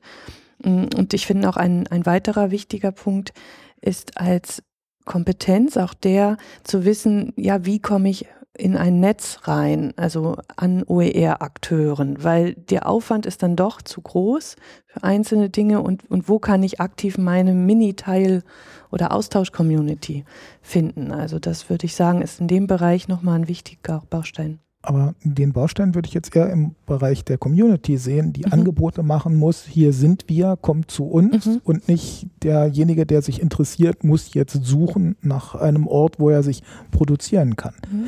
[0.64, 3.32] Mm, und ich finde auch ein, ein weiterer wichtiger Punkt
[3.80, 4.62] ist als
[5.04, 8.26] Kompetenz auch der zu wissen, ja, wie komme ich
[8.60, 14.56] in ein Netz rein, also an OER-Akteuren, weil der Aufwand ist dann doch zu groß
[14.86, 18.42] für einzelne Dinge und, und wo kann ich aktiv meine Mini-Teil-
[18.90, 20.24] oder Austausch-Community
[20.62, 21.10] finden.
[21.10, 24.60] Also das würde ich sagen, ist in dem Bereich nochmal ein wichtiger Baustein.
[24.82, 28.52] Aber den Baustein würde ich jetzt eher im Bereich der Community sehen, die mhm.
[28.52, 29.64] Angebote machen muss.
[29.64, 31.60] Hier sind wir, kommt zu uns mhm.
[31.64, 36.62] und nicht derjenige, der sich interessiert, muss jetzt suchen nach einem Ort, wo er sich
[36.92, 37.74] produzieren kann.
[37.90, 38.04] Mhm.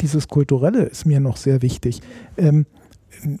[0.00, 2.02] Dieses Kulturelle ist mir noch sehr wichtig.
[2.36, 2.66] Ähm,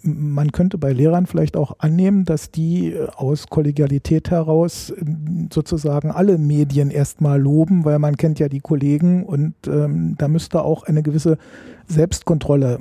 [0.02, 6.10] man könnte bei Lehrern vielleicht auch annehmen, dass die äh, aus Kollegialität heraus ähm, sozusagen
[6.10, 10.84] alle Medien erstmal loben, weil man kennt ja die Kollegen und ähm, da müsste auch
[10.84, 11.38] eine gewisse
[11.86, 12.78] Selbstkontrolle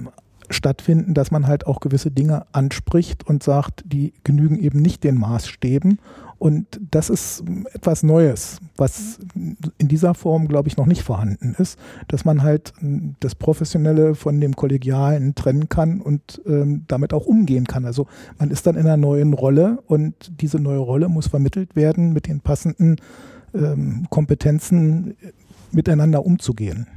[0.49, 5.17] stattfinden, dass man halt auch gewisse Dinge anspricht und sagt, die genügen eben nicht den
[5.17, 5.99] Maßstäben.
[6.39, 11.79] Und das ist etwas Neues, was in dieser Form, glaube ich, noch nicht vorhanden ist,
[12.07, 12.73] dass man halt
[13.19, 17.85] das Professionelle von dem Kollegialen trennen kann und ähm, damit auch umgehen kann.
[17.85, 22.13] Also man ist dann in einer neuen Rolle und diese neue Rolle muss vermittelt werden,
[22.13, 22.97] mit den passenden
[23.55, 25.15] ähm, Kompetenzen
[25.71, 26.87] miteinander umzugehen.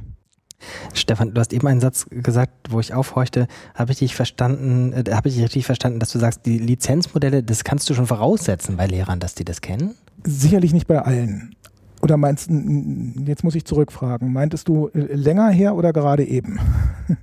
[0.93, 3.47] Stefan, du hast eben einen Satz gesagt, wo ich aufhorchte.
[3.75, 7.43] Habe ich dich verstanden, äh, habe ich dich richtig verstanden, dass du sagst, die Lizenzmodelle,
[7.43, 9.95] das kannst du schon voraussetzen bei Lehrern, dass die das kennen?
[10.23, 11.55] Sicherlich nicht bei allen.
[12.01, 16.59] Oder meinst du, jetzt muss ich zurückfragen, meintest du äh, länger her oder gerade eben?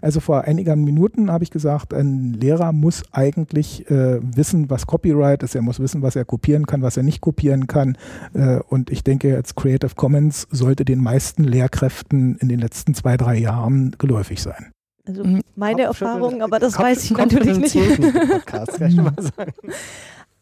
[0.00, 5.42] Also vor einigen Minuten habe ich gesagt, ein Lehrer muss eigentlich äh, wissen, was Copyright
[5.42, 5.54] ist.
[5.54, 7.96] Er muss wissen, was er kopieren kann, was er nicht kopieren kann.
[8.34, 13.16] Äh, und ich denke, jetzt Creative Commons sollte den meisten Lehrkräften in den letzten zwei,
[13.16, 14.72] drei Jahren geläufig sein.
[15.06, 15.24] Also
[15.56, 17.74] meine Erfahrung, aber das Kopf, weiß ich natürlich nicht.
[17.74, 19.52] Podcast, kann ich mal sagen.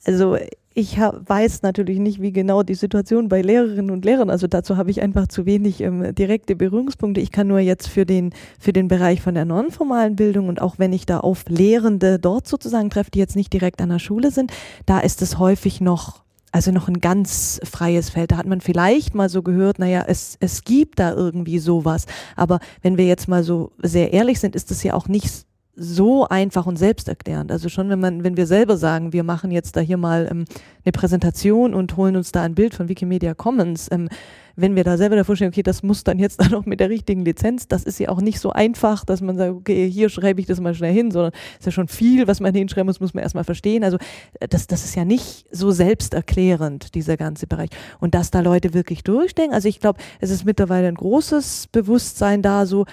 [0.04, 0.36] Also
[0.72, 4.90] ich weiß natürlich nicht, wie genau die Situation bei Lehrerinnen und Lehrern, also dazu habe
[4.90, 7.20] ich einfach zu wenig ähm, direkte Berührungspunkte.
[7.20, 10.78] Ich kann nur jetzt für den, für den Bereich von der nonformalen Bildung und auch
[10.78, 14.30] wenn ich da auf Lehrende dort sozusagen treffe, die jetzt nicht direkt an der Schule
[14.30, 14.52] sind,
[14.86, 18.32] da ist es häufig noch also noch ein ganz freies Feld.
[18.32, 22.06] Da hat man vielleicht mal so gehört, naja, es, es gibt da irgendwie sowas.
[22.34, 25.46] Aber wenn wir jetzt mal so sehr ehrlich sind, ist es ja auch nicht
[25.82, 27.50] so einfach und selbsterklärend.
[27.50, 30.44] Also schon, wenn man, wenn wir selber sagen, wir machen jetzt da hier mal ähm,
[30.84, 34.10] eine Präsentation und holen uns da ein Bild von Wikimedia Commons, ähm,
[34.56, 36.90] wenn wir da selber davor stehen, okay, das muss dann jetzt dann auch mit der
[36.90, 40.38] richtigen Lizenz, das ist ja auch nicht so einfach, dass man sagt, okay, hier schreibe
[40.40, 43.14] ich das mal schnell hin, sondern ist ja schon viel, was man hinschreiben muss, muss
[43.14, 43.82] man erstmal verstehen.
[43.82, 43.96] Also
[44.38, 47.70] äh, das, das ist ja nicht so selbsterklärend, dieser ganze Bereich.
[48.00, 52.42] Und dass da Leute wirklich durchdenken, also ich glaube, es ist mittlerweile ein großes Bewusstsein
[52.42, 52.84] da, so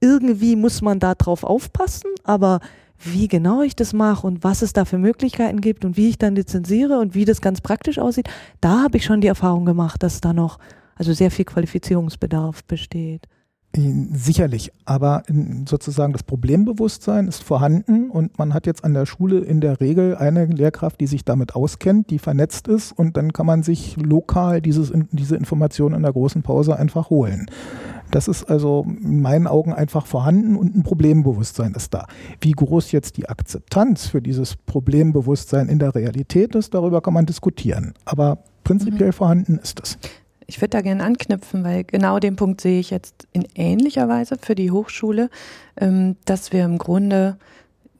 [0.00, 2.60] irgendwie muss man da drauf aufpassen, aber
[3.02, 6.18] wie genau ich das mache und was es da für Möglichkeiten gibt und wie ich
[6.18, 8.28] dann lizenziere und wie das ganz praktisch aussieht,
[8.60, 10.58] da habe ich schon die Erfahrung gemacht, dass da noch
[10.96, 13.26] also sehr viel Qualifizierungsbedarf besteht.
[13.72, 15.22] Sicherlich, aber
[15.64, 20.16] sozusagen das Problembewusstsein ist vorhanden und man hat jetzt an der Schule in der Regel
[20.16, 24.60] eine Lehrkraft, die sich damit auskennt, die vernetzt ist und dann kann man sich lokal
[24.60, 27.46] dieses, diese Informationen in der großen Pause einfach holen.
[28.10, 32.06] Das ist also in meinen Augen einfach vorhanden und ein Problembewusstsein ist da.
[32.40, 37.26] Wie groß jetzt die Akzeptanz für dieses Problembewusstsein in der Realität ist, darüber kann man
[37.26, 37.94] diskutieren.
[38.04, 39.14] Aber prinzipiell mhm.
[39.14, 39.98] vorhanden ist es.
[40.46, 44.36] Ich würde da gerne anknüpfen, weil genau den Punkt sehe ich jetzt in ähnlicher Weise
[44.40, 45.30] für die Hochschule,
[45.76, 47.36] ähm, dass wir im Grunde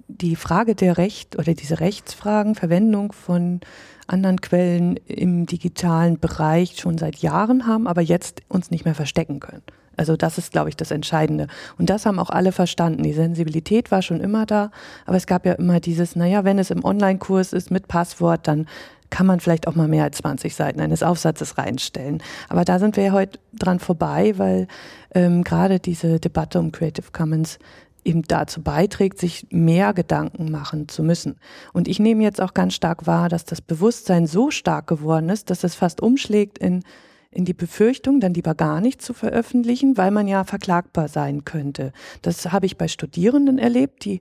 [0.09, 3.61] die Frage der Recht oder diese Rechtsfragen, Verwendung von
[4.09, 9.39] anderen Quellen im digitalen Bereich schon seit Jahren haben, aber jetzt uns nicht mehr verstecken
[9.39, 9.63] können.
[10.01, 11.47] Also das ist, glaube ich, das Entscheidende.
[11.77, 13.03] Und das haben auch alle verstanden.
[13.03, 14.71] Die Sensibilität war schon immer da,
[15.05, 18.67] aber es gab ja immer dieses, naja, wenn es im Online-Kurs ist mit Passwort, dann
[19.11, 22.23] kann man vielleicht auch mal mehr als 20 Seiten eines Aufsatzes reinstellen.
[22.49, 24.69] Aber da sind wir ja heute dran vorbei, weil
[25.15, 27.59] ähm, gerade diese Debatte um Creative Commons
[28.03, 31.37] eben dazu beiträgt, sich mehr Gedanken machen zu müssen.
[31.75, 35.51] Und ich nehme jetzt auch ganz stark wahr, dass das Bewusstsein so stark geworden ist,
[35.51, 36.85] dass es fast umschlägt in
[37.31, 41.93] in die Befürchtung, dann lieber gar nicht zu veröffentlichen, weil man ja verklagbar sein könnte.
[42.23, 44.21] Das habe ich bei Studierenden erlebt, die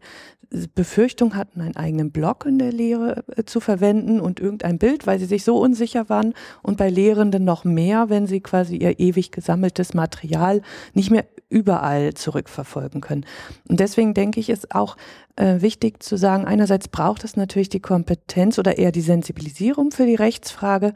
[0.74, 5.20] Befürchtung hatten, einen eigenen Blog in der Lehre äh, zu verwenden und irgendein Bild, weil
[5.20, 9.32] sie sich so unsicher waren und bei Lehrenden noch mehr, wenn sie quasi ihr ewig
[9.32, 10.62] gesammeltes Material
[10.94, 13.26] nicht mehr überall zurückverfolgen können.
[13.68, 14.98] Und deswegen denke ich, ist auch
[15.36, 20.06] äh, wichtig zu sagen, einerseits braucht es natürlich die Kompetenz oder eher die Sensibilisierung für
[20.06, 20.94] die Rechtsfrage,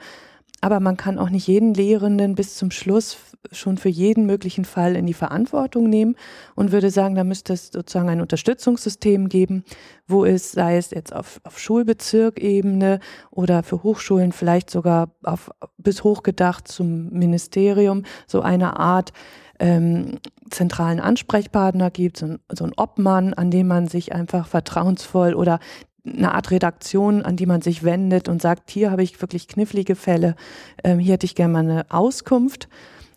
[0.64, 3.18] aber man kann auch nicht jeden Lehrenden bis zum Schluss
[3.52, 6.16] schon für jeden möglichen Fall in die Verantwortung nehmen
[6.56, 9.66] und würde sagen, da müsste es sozusagen ein Unterstützungssystem geben,
[10.08, 16.06] wo es, sei es jetzt auf, auf Schulbezirkebene oder für Hochschulen vielleicht sogar auf, bis
[16.06, 19.12] hochgedacht zum Ministerium, so eine Art
[19.60, 25.34] ähm, zentralen Ansprechpartner gibt, so ein, so ein Obmann, an dem man sich einfach vertrauensvoll
[25.34, 25.60] oder
[26.06, 29.96] eine Art Redaktion, an die man sich wendet und sagt, hier habe ich wirklich knifflige
[29.96, 30.36] Fälle,
[30.84, 32.68] ähm, hier hätte ich gerne mal eine Auskunft.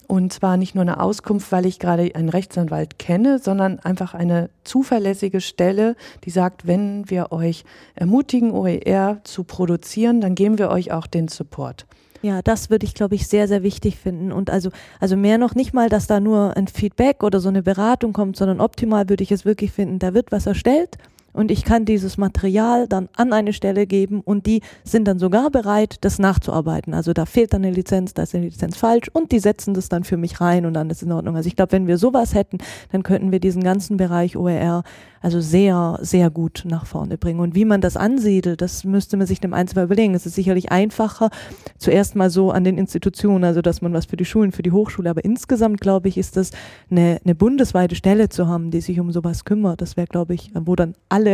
[0.08, 4.50] Und zwar nicht nur eine Auskunft, weil ich gerade einen Rechtsanwalt kenne, sondern einfach eine
[4.62, 7.64] zuverlässige Stelle, die sagt, wenn wir euch
[7.96, 11.86] ermutigen, OER zu produzieren, dann geben wir euch auch den Support.
[12.22, 14.30] Ja, das würde ich, glaube ich, sehr, sehr wichtig finden.
[14.30, 14.70] Und also,
[15.00, 18.36] also mehr noch nicht mal, dass da nur ein Feedback oder so eine Beratung kommt,
[18.36, 20.98] sondern optimal würde ich es wirklich finden, da wird was erstellt
[21.36, 25.50] und ich kann dieses Material dann an eine Stelle geben und die sind dann sogar
[25.50, 26.94] bereit, das nachzuarbeiten.
[26.94, 29.88] Also da fehlt dann eine Lizenz, da ist eine Lizenz falsch und die setzen das
[29.88, 31.36] dann für mich rein und dann ist es in Ordnung.
[31.36, 32.58] Also ich glaube, wenn wir sowas hätten,
[32.90, 34.82] dann könnten wir diesen ganzen Bereich OER
[35.26, 37.40] also sehr, sehr gut nach vorne bringen.
[37.40, 40.14] Und wie man das ansiedelt, das müsste man sich dem Einzelfall überlegen.
[40.14, 41.30] Es ist sicherlich einfacher,
[41.78, 44.70] zuerst mal so an den Institutionen, also dass man was für die Schulen, für die
[44.70, 46.52] Hochschule, aber insgesamt, glaube ich, ist das
[46.92, 49.80] eine, eine bundesweite Stelle zu haben, die sich um sowas kümmert.
[49.80, 51.25] Das wäre, glaube ich, wo dann alle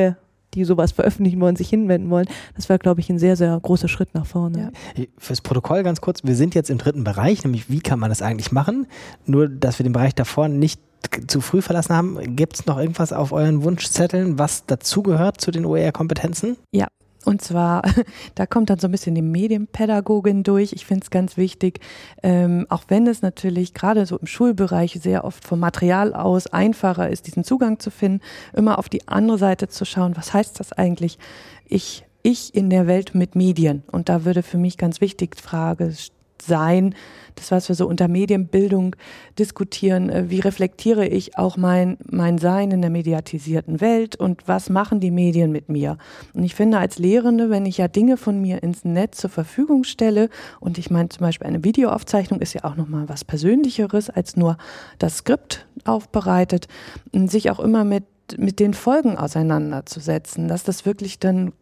[0.55, 2.27] die sowas veröffentlichen wollen, sich hinwenden wollen.
[2.57, 4.73] Das wäre, glaube ich, ein sehr, sehr großer Schritt nach vorne.
[4.97, 5.05] Ja.
[5.19, 8.23] Fürs Protokoll ganz kurz, wir sind jetzt im dritten Bereich, nämlich wie kann man das
[8.23, 8.87] eigentlich machen?
[9.25, 10.81] Nur, dass wir den Bereich davor nicht
[11.27, 12.37] zu früh verlassen haben.
[12.37, 16.57] Gibt es noch irgendwas auf euren Wunschzetteln, was dazugehört zu den OER-Kompetenzen?
[16.71, 16.87] Ja,
[17.25, 17.83] und zwar,
[18.35, 20.73] da kommt dann so ein bisschen die Medienpädagogin durch.
[20.73, 21.81] Ich finde es ganz wichtig,
[22.23, 27.09] ähm, auch wenn es natürlich gerade so im Schulbereich sehr oft vom Material aus einfacher
[27.09, 28.21] ist, diesen Zugang zu finden,
[28.53, 31.19] immer auf die andere Seite zu schauen, was heißt das eigentlich?
[31.67, 33.83] Ich, ich in der Welt mit Medien.
[33.91, 35.93] Und da würde für mich ganz wichtig die Frage
[36.47, 36.95] sein,
[37.35, 38.97] das, was wir so unter Medienbildung
[39.39, 44.71] diskutieren, äh, wie reflektiere ich auch mein, mein Sein in der mediatisierten Welt und was
[44.71, 45.99] machen die Medien mit mir?
[46.35, 49.85] Und ich finde als Lehrende, wenn ich ja Dinge von mir ins Netz zur Verfügung
[49.85, 50.29] stelle
[50.61, 54.57] und ich meine zum Beispiel eine Videoaufzeichnung ist ja auch nochmal was Persönlicheres als nur
[54.99, 56.69] das Skript aufbereitet,
[57.13, 58.05] sich auch immer mit
[58.39, 61.53] mit den Folgen auseinanderzusetzen, dass das wirklich dann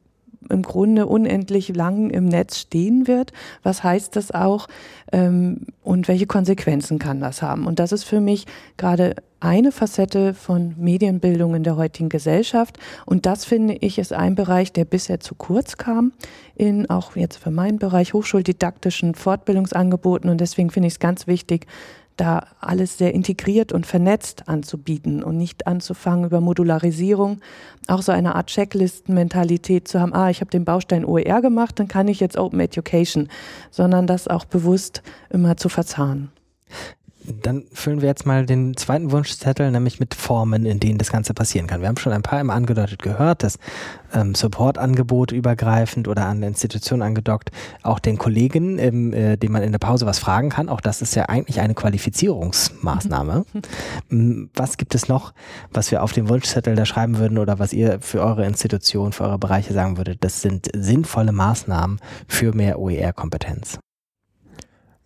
[0.49, 3.33] im Grunde unendlich lang im Netz stehen wird.
[3.63, 4.69] Was heißt das auch
[5.13, 7.67] ähm, und welche Konsequenzen kann das haben?
[7.67, 12.79] Und das ist für mich gerade eine Facette von Medienbildung in der heutigen Gesellschaft.
[13.07, 16.13] Und das finde ich ist ein Bereich, der bisher zu kurz kam
[16.55, 20.29] in auch jetzt für meinen Bereich hochschuldidaktischen Fortbildungsangeboten.
[20.29, 21.67] Und deswegen finde ich es ganz wichtig,
[22.17, 27.41] da alles sehr integriert und vernetzt anzubieten und nicht anzufangen über Modularisierung,
[27.89, 31.89] auch so eine Art Checklistenmentalität zu haben, ah, ich habe den Baustein OER gemacht, dann
[31.89, 33.29] kann ich jetzt Open Education,
[33.71, 36.31] sondern das auch bewusst immer zu verzahnen.
[37.25, 41.35] Dann füllen wir jetzt mal den zweiten Wunschzettel, nämlich mit Formen, in denen das Ganze
[41.35, 41.81] passieren kann.
[41.81, 43.59] Wir haben schon ein paar immer angedeutet gehört, dass
[44.15, 47.51] ähm, Supportangebote übergreifend oder an Institutionen angedockt,
[47.83, 50.69] auch den Kollegen, ähm, äh, dem man in der Pause was fragen kann.
[50.69, 53.45] Auch das ist ja eigentlich eine Qualifizierungsmaßnahme.
[54.09, 54.51] Mhm.
[54.55, 55.35] Was gibt es noch,
[55.73, 59.25] was wir auf dem Wunschzettel da schreiben würden oder was ihr für eure Institution, für
[59.25, 60.25] eure Bereiche sagen würdet?
[60.25, 63.79] Das sind sinnvolle Maßnahmen für mehr OER-Kompetenz.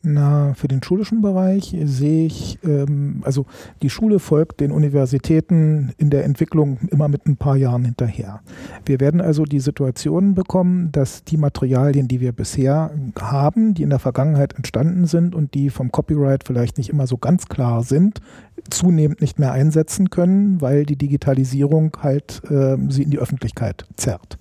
[0.07, 3.47] Na, für den schulischen Bereich sehe ich, ähm, also
[3.81, 8.41] die Schule folgt den Universitäten in der Entwicklung immer mit ein paar Jahren hinterher.
[8.85, 13.89] Wir werden also die Situation bekommen, dass die Materialien, die wir bisher haben, die in
[13.89, 18.21] der Vergangenheit entstanden sind und die vom Copyright vielleicht nicht immer so ganz klar sind,
[18.69, 24.37] zunehmend nicht mehr einsetzen können, weil die Digitalisierung halt äh, sie in die Öffentlichkeit zerrt.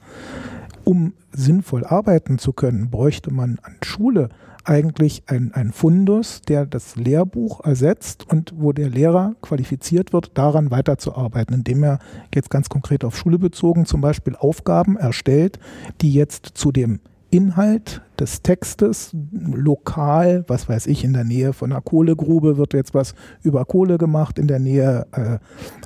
[0.84, 4.28] Um sinnvoll arbeiten zu können, bräuchte man an Schule
[4.64, 10.72] eigentlich ein, ein Fundus, der das Lehrbuch ersetzt und wo der Lehrer qualifiziert wird, daran
[10.72, 12.00] weiterzuarbeiten, indem er
[12.34, 15.60] jetzt ganz konkret auf Schule bezogen zum Beispiel Aufgaben erstellt,
[16.02, 17.00] die jetzt zu dem
[17.34, 22.94] Inhalt des Textes lokal, was weiß ich, in der Nähe von einer Kohlegrube wird jetzt
[22.94, 25.40] was über Kohle gemacht, in der Nähe äh,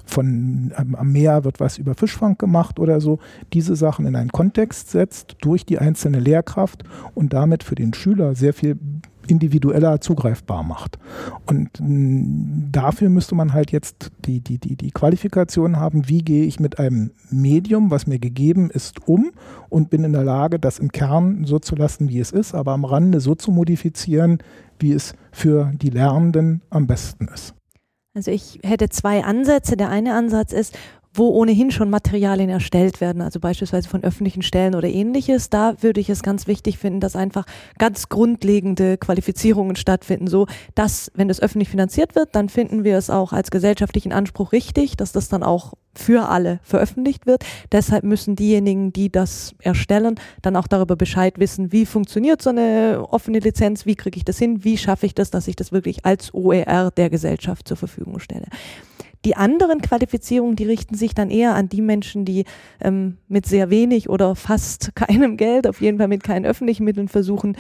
[0.06, 3.20] von ähm, am Meer wird was über Fischfang gemacht oder so,
[3.54, 6.84] diese Sachen in einen Kontext setzt durch die einzelne Lehrkraft
[7.16, 8.78] und damit für den Schüler sehr viel
[9.28, 10.98] individueller zugreifbar macht.
[11.46, 16.46] Und mm, dafür müsste man halt jetzt die, die, die, die Qualifikation haben, wie gehe
[16.46, 19.32] ich mit einem Medium, was mir gegeben ist, um
[19.70, 22.72] und bin in der Lage, das im Kern so zu lassen, wie es ist, aber
[22.72, 24.40] am Rande so zu modifizieren,
[24.80, 27.54] wie es für die Lernenden am besten ist.
[28.18, 29.78] Also ich hätte zwei Ansätze.
[29.78, 30.76] Der eine Ansatz ist,
[31.18, 36.00] wo ohnehin schon Materialien erstellt werden, also beispielsweise von öffentlichen Stellen oder ähnliches, da würde
[36.00, 37.46] ich es ganz wichtig finden, dass einfach
[37.78, 43.10] ganz grundlegende Qualifizierungen stattfinden, so dass, wenn das öffentlich finanziert wird, dann finden wir es
[43.10, 47.44] auch als gesellschaftlichen Anspruch richtig, dass das dann auch für alle veröffentlicht wird.
[47.72, 53.06] Deshalb müssen diejenigen, die das erstellen, dann auch darüber Bescheid wissen, wie funktioniert so eine
[53.10, 56.06] offene Lizenz, wie kriege ich das hin, wie schaffe ich das, dass ich das wirklich
[56.06, 58.46] als OER der Gesellschaft zur Verfügung stelle.
[59.28, 62.46] Die anderen Qualifizierungen, die richten sich dann eher an die Menschen, die
[62.80, 67.10] ähm, mit sehr wenig oder fast keinem Geld, auf jeden Fall mit keinen öffentlichen Mitteln
[67.10, 67.58] versuchen,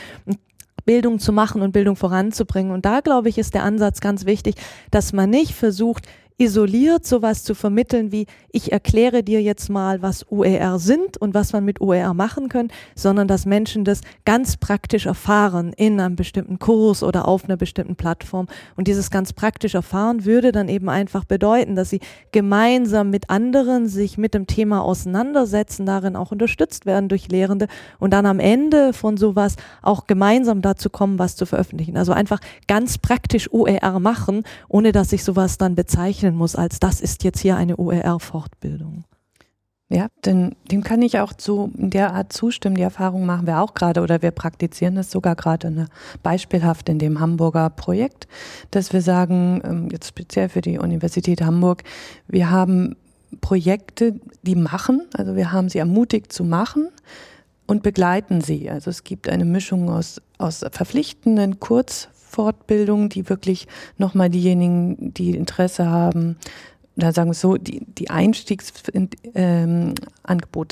[0.85, 2.71] Bildung zu machen und Bildung voranzubringen.
[2.71, 4.55] Und da, glaube ich, ist der Ansatz ganz wichtig,
[4.91, 6.07] dass man nicht versucht,
[6.39, 11.51] isoliert sowas zu vermitteln wie, ich erkläre dir jetzt mal, was OER sind und was
[11.51, 16.59] man mit OER machen kann, sondern dass Menschen das ganz praktisch erfahren in einem bestimmten
[16.59, 18.47] Kurs oder auf einer bestimmten Plattform.
[18.75, 23.87] Und dieses ganz praktisch erfahren würde dann eben einfach bedeuten, dass sie gemeinsam mit anderen
[23.87, 27.67] sich mit dem Thema auseinandersetzen, darin auch unterstützt werden durch Lehrende
[27.97, 31.97] und dann am Ende von sowas auch gemeinsam dazu kommen, was zu veröffentlichen.
[31.97, 35.73] Also einfach ganz praktisch OER machen, ohne dass ich sowas dann
[36.27, 39.03] bezeichnen muss als das ist jetzt hier eine OER-Fortbildung.
[39.89, 42.75] Ja, denn dem kann ich auch so in der Art zustimmen.
[42.75, 45.87] Die Erfahrung machen wir auch gerade oder wir praktizieren das sogar gerade eine,
[46.23, 48.27] beispielhaft in dem Hamburger Projekt,
[48.71, 51.83] dass wir sagen, ähm, jetzt speziell für die Universität Hamburg,
[52.27, 52.97] wir haben
[53.39, 56.89] Projekte, die machen, also wir haben sie ermutigt zu machen
[57.67, 58.69] und begleiten sie.
[58.69, 65.85] Also es gibt eine Mischung aus, aus verpflichtenden Kurzfortbildungen, die wirklich nochmal diejenigen, die Interesse
[65.87, 66.37] haben,
[66.97, 69.93] da sagen wir so, die, die Einstiegsangebote ähm,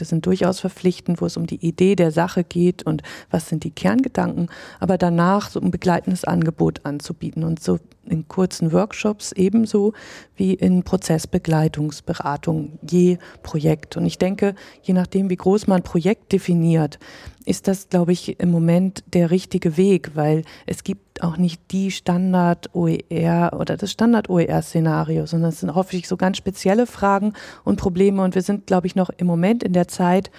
[0.01, 3.01] sind durchaus verpflichtend, wo es um die Idee der Sache geht und
[3.31, 4.49] was sind die Kerngedanken,
[4.79, 9.93] aber danach so ein begleitendes Angebot anzubieten und so in kurzen Workshops ebenso
[10.35, 13.97] wie in Prozessbegleitungsberatung je Projekt.
[13.97, 16.99] Und ich denke, je nachdem, wie groß man Projekt definiert,
[17.45, 21.91] ist das, glaube ich, im Moment der richtige Weg, weil es gibt auch nicht die
[21.91, 27.33] Standard-OER oder das Standard-OER-Szenario, sondern es sind häufig so ganz spezielle Fragen
[27.63, 28.23] und Probleme.
[28.23, 30.31] Und wir sind, glaube ich, noch im Moment in der Zeit,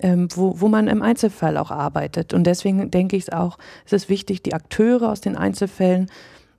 [0.00, 2.34] ähm, wo, wo man im Einzelfall auch arbeitet.
[2.34, 6.08] Und deswegen denke ich es auch, es ist wichtig, die Akteure aus den Einzelfällen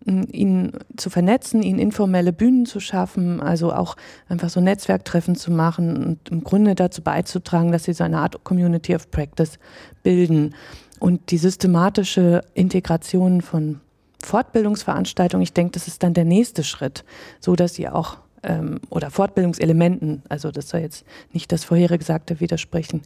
[0.06, 3.96] ihn zu vernetzen, ihnen informelle Bühnen zu schaffen, also auch
[4.30, 8.44] einfach so Netzwerktreffen zu machen und im Grunde dazu beizutragen, dass sie so eine Art
[8.44, 9.60] Community of Practice
[10.02, 10.56] bilden.
[11.00, 13.80] Und die systematische Integration von
[14.24, 17.04] Fortbildungsveranstaltungen, ich denke, das ist dann der nächste Schritt,
[17.40, 22.40] so dass sie auch ähm, oder Fortbildungselementen, also das soll jetzt nicht das vorherige Gesagte
[22.40, 23.02] widersprechen,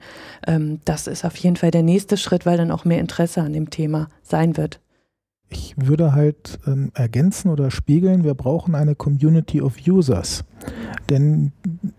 [0.47, 3.53] ähm, das ist auf jeden Fall der nächste Schritt, weil dann auch mehr Interesse an
[3.53, 4.79] dem Thema sein wird.
[5.49, 10.43] Ich würde halt ähm, ergänzen oder spiegeln, wir brauchen eine Community of Users.
[11.09, 11.51] Denn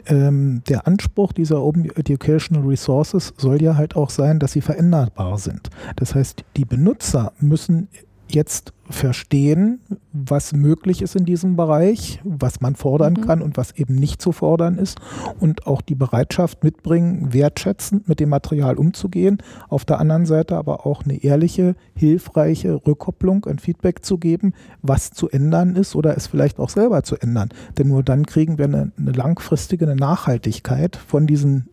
[0.06, 5.38] ähm, der Anspruch dieser Open Educational Resources soll ja halt auch sein, dass sie veränderbar
[5.38, 5.70] sind.
[5.94, 7.88] Das heißt, die Benutzer müssen
[8.28, 9.80] jetzt verstehen,
[10.12, 13.20] was möglich ist in diesem Bereich, was man fordern mhm.
[13.22, 15.00] kann und was eben nicht zu fordern ist
[15.40, 19.38] und auch die Bereitschaft mitbringen, wertschätzend mit dem Material umzugehen.
[19.68, 25.10] Auf der anderen Seite aber auch eine ehrliche, hilfreiche Rückkopplung, ein Feedback zu geben, was
[25.10, 27.48] zu ändern ist oder es vielleicht auch selber zu ändern.
[27.78, 31.68] Denn nur dann kriegen wir eine, eine langfristige eine Nachhaltigkeit von diesen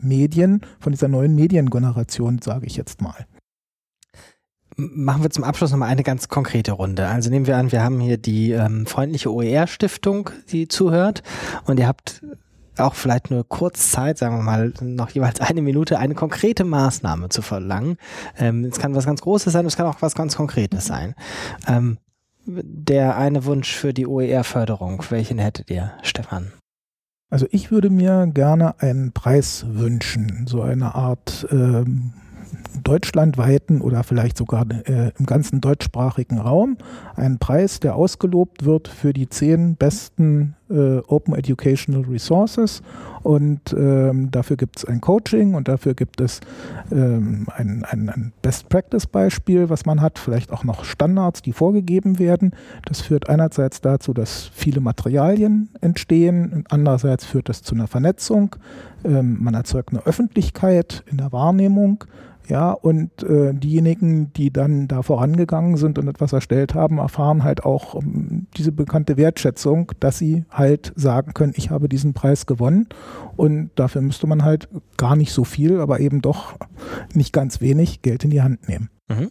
[0.00, 3.26] Medien, von dieser neuen Mediengeneration, sage ich jetzt mal
[4.76, 7.06] machen wir zum Abschluss nochmal eine ganz konkrete Runde.
[7.06, 11.22] Also nehmen wir an, wir haben hier die ähm, freundliche OER-Stiftung, die zuhört
[11.66, 12.22] und ihr habt
[12.78, 17.28] auch vielleicht nur kurz Zeit, sagen wir mal, noch jeweils eine Minute, eine konkrete Maßnahme
[17.28, 17.96] zu verlangen.
[18.38, 21.14] Ähm, es kann was ganz Großes sein, es kann auch was ganz Konkretes sein.
[21.66, 21.98] Ähm,
[22.44, 26.52] der eine Wunsch für die OER-Förderung, welchen hättet ihr, Stefan?
[27.30, 32.14] Also ich würde mir gerne einen Preis wünschen, so eine Art ähm,
[32.82, 36.76] deutschlandweiten oder vielleicht sogar äh, im ganzen deutschsprachigen Raum
[37.16, 42.82] einen Preis, der ausgelobt wird für die zehn besten äh, Open Educational Resources.
[43.22, 46.40] Und ähm, dafür gibt es ein Coaching und dafür gibt es
[46.90, 52.52] ähm, ein, ein, ein Best-Practice-Beispiel, was man hat, vielleicht auch noch Standards, die vorgegeben werden.
[52.86, 58.56] Das führt einerseits dazu, dass viele Materialien entstehen, andererseits führt das zu einer Vernetzung.
[59.04, 62.04] Ähm, man erzeugt eine Öffentlichkeit in der Wahrnehmung
[62.48, 67.64] ja, und äh, diejenigen, die dann da vorangegangen sind und etwas erstellt haben, erfahren halt
[67.64, 72.46] auch um, ähm, diese bekannte Wertschätzung, dass sie halt sagen können, ich habe diesen Preis
[72.46, 72.88] gewonnen.
[73.36, 76.56] Und dafür müsste man halt gar nicht so viel, aber eben doch
[77.14, 78.90] nicht ganz wenig Geld in die Hand nehmen.
[79.08, 79.30] Mhm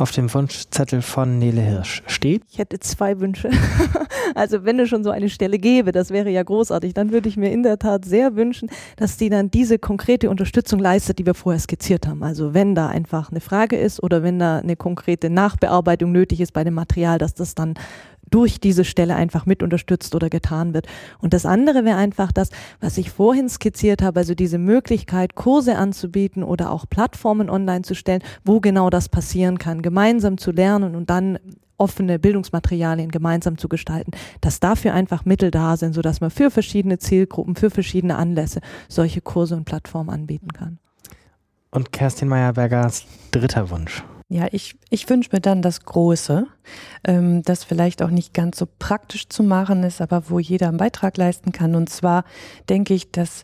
[0.00, 2.42] auf dem Wunschzettel von Nele Hirsch steht?
[2.50, 3.50] Ich hätte zwei Wünsche.
[4.34, 7.36] also wenn es schon so eine Stelle gäbe, das wäre ja großartig, dann würde ich
[7.36, 11.34] mir in der Tat sehr wünschen, dass die dann diese konkrete Unterstützung leistet, die wir
[11.34, 12.22] vorher skizziert haben.
[12.22, 16.52] Also wenn da einfach eine Frage ist oder wenn da eine konkrete Nachbearbeitung nötig ist
[16.52, 17.74] bei dem Material, dass das dann
[18.30, 20.86] durch diese Stelle einfach mit unterstützt oder getan wird.
[21.18, 22.50] Und das andere wäre einfach das,
[22.80, 27.94] was ich vorhin skizziert habe, also diese Möglichkeit, Kurse anzubieten oder auch Plattformen online zu
[27.94, 31.38] stellen, wo genau das passieren kann, gemeinsam zu lernen und dann
[31.80, 34.12] offene Bildungsmaterialien gemeinsam zu gestalten,
[34.42, 39.22] dass dafür einfach Mittel da sind, sodass man für verschiedene Zielgruppen, für verschiedene Anlässe solche
[39.22, 40.78] Kurse und Plattformen anbieten kann.
[41.70, 44.04] Und Kerstin Meyerbergers dritter Wunsch.
[44.32, 46.46] Ja, ich, ich wünsche mir dann das Große,
[47.02, 50.76] ähm, das vielleicht auch nicht ganz so praktisch zu machen ist, aber wo jeder einen
[50.76, 51.74] Beitrag leisten kann.
[51.74, 52.22] Und zwar
[52.68, 53.42] denke ich, dass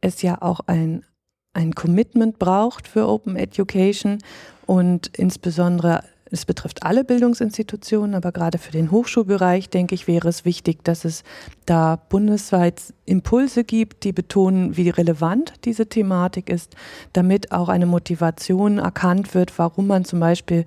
[0.00, 1.04] es ja auch ein,
[1.52, 4.18] ein Commitment braucht für Open Education
[4.66, 10.44] und insbesondere es betrifft alle Bildungsinstitutionen, aber gerade für den Hochschulbereich, denke ich, wäre es
[10.44, 11.22] wichtig, dass es
[11.66, 16.74] da bundesweit Impulse gibt, die betonen, wie relevant diese Thematik ist,
[17.12, 20.64] damit auch eine Motivation erkannt wird, warum man zum Beispiel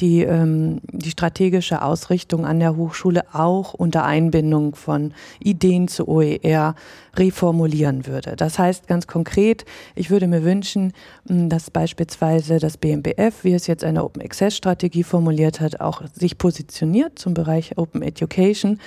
[0.00, 6.74] die, ähm, die strategische Ausrichtung an der Hochschule auch unter Einbindung von Ideen zu OER
[7.16, 8.36] reformulieren würde.
[8.36, 10.92] Das heißt ganz konkret, ich würde mir wünschen,
[11.24, 16.38] dass beispielsweise das BMBF, wie es jetzt eine Open Access Strategie formuliert hat, auch sich
[16.38, 18.78] positioniert zum Bereich Open Education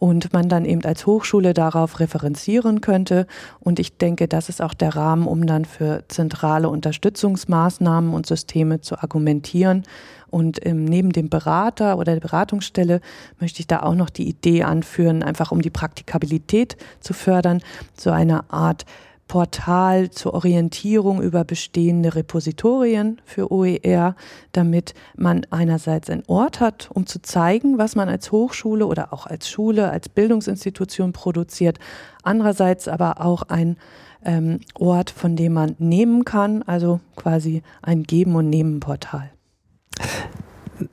[0.00, 3.26] und man dann eben als Hochschule darauf referenzieren könnte.
[3.60, 8.80] Und ich denke, das ist auch der Rahmen, um dann für zentrale Unterstützungsmaßnahmen und Systeme
[8.80, 9.84] zu argumentieren.
[10.30, 13.02] Und ähm, neben dem Berater oder der Beratungsstelle
[13.40, 17.60] möchte ich da auch noch die Idee anführen, einfach um die Praktikabilität zu fördern,
[17.94, 18.86] so eine Art
[19.30, 24.16] Portal zur Orientierung über bestehende Repositorien für OER,
[24.50, 29.26] damit man einerseits einen Ort hat, um zu zeigen, was man als Hochschule oder auch
[29.26, 31.78] als Schule, als Bildungsinstitution produziert,
[32.24, 33.76] andererseits aber auch ein
[34.24, 39.30] ähm, Ort, von dem man nehmen kann, also quasi ein Geben- und Nehmen-Portal.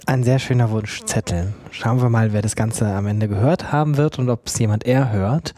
[0.05, 1.53] Ein sehr schöner Wunschzettel.
[1.71, 4.85] Schauen wir mal, wer das Ganze am Ende gehört haben wird und ob es jemand
[4.85, 5.53] eher hört.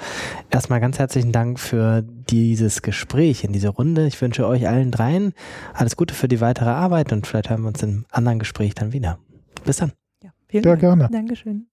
[0.50, 4.06] Erstmal ganz herzlichen Dank für dieses Gespräch in dieser Runde.
[4.08, 5.34] Ich wünsche euch allen dreien
[5.74, 8.94] alles Gute für die weitere Arbeit und vielleicht hören wir uns im anderen Gespräch dann
[8.94, 9.20] wieder.
[9.66, 9.94] Bis dann.
[10.24, 10.82] Ja, vielen ja, Dank.
[10.82, 11.10] gerne.
[11.12, 11.68] Dankeschön.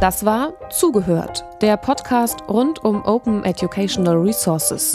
[0.00, 4.92] Das war Zugehört, der Podcast rund um Open Educational Resources.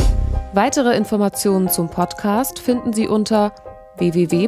[0.54, 3.54] Weitere Informationen zum Podcast finden Sie unter
[3.98, 4.48] www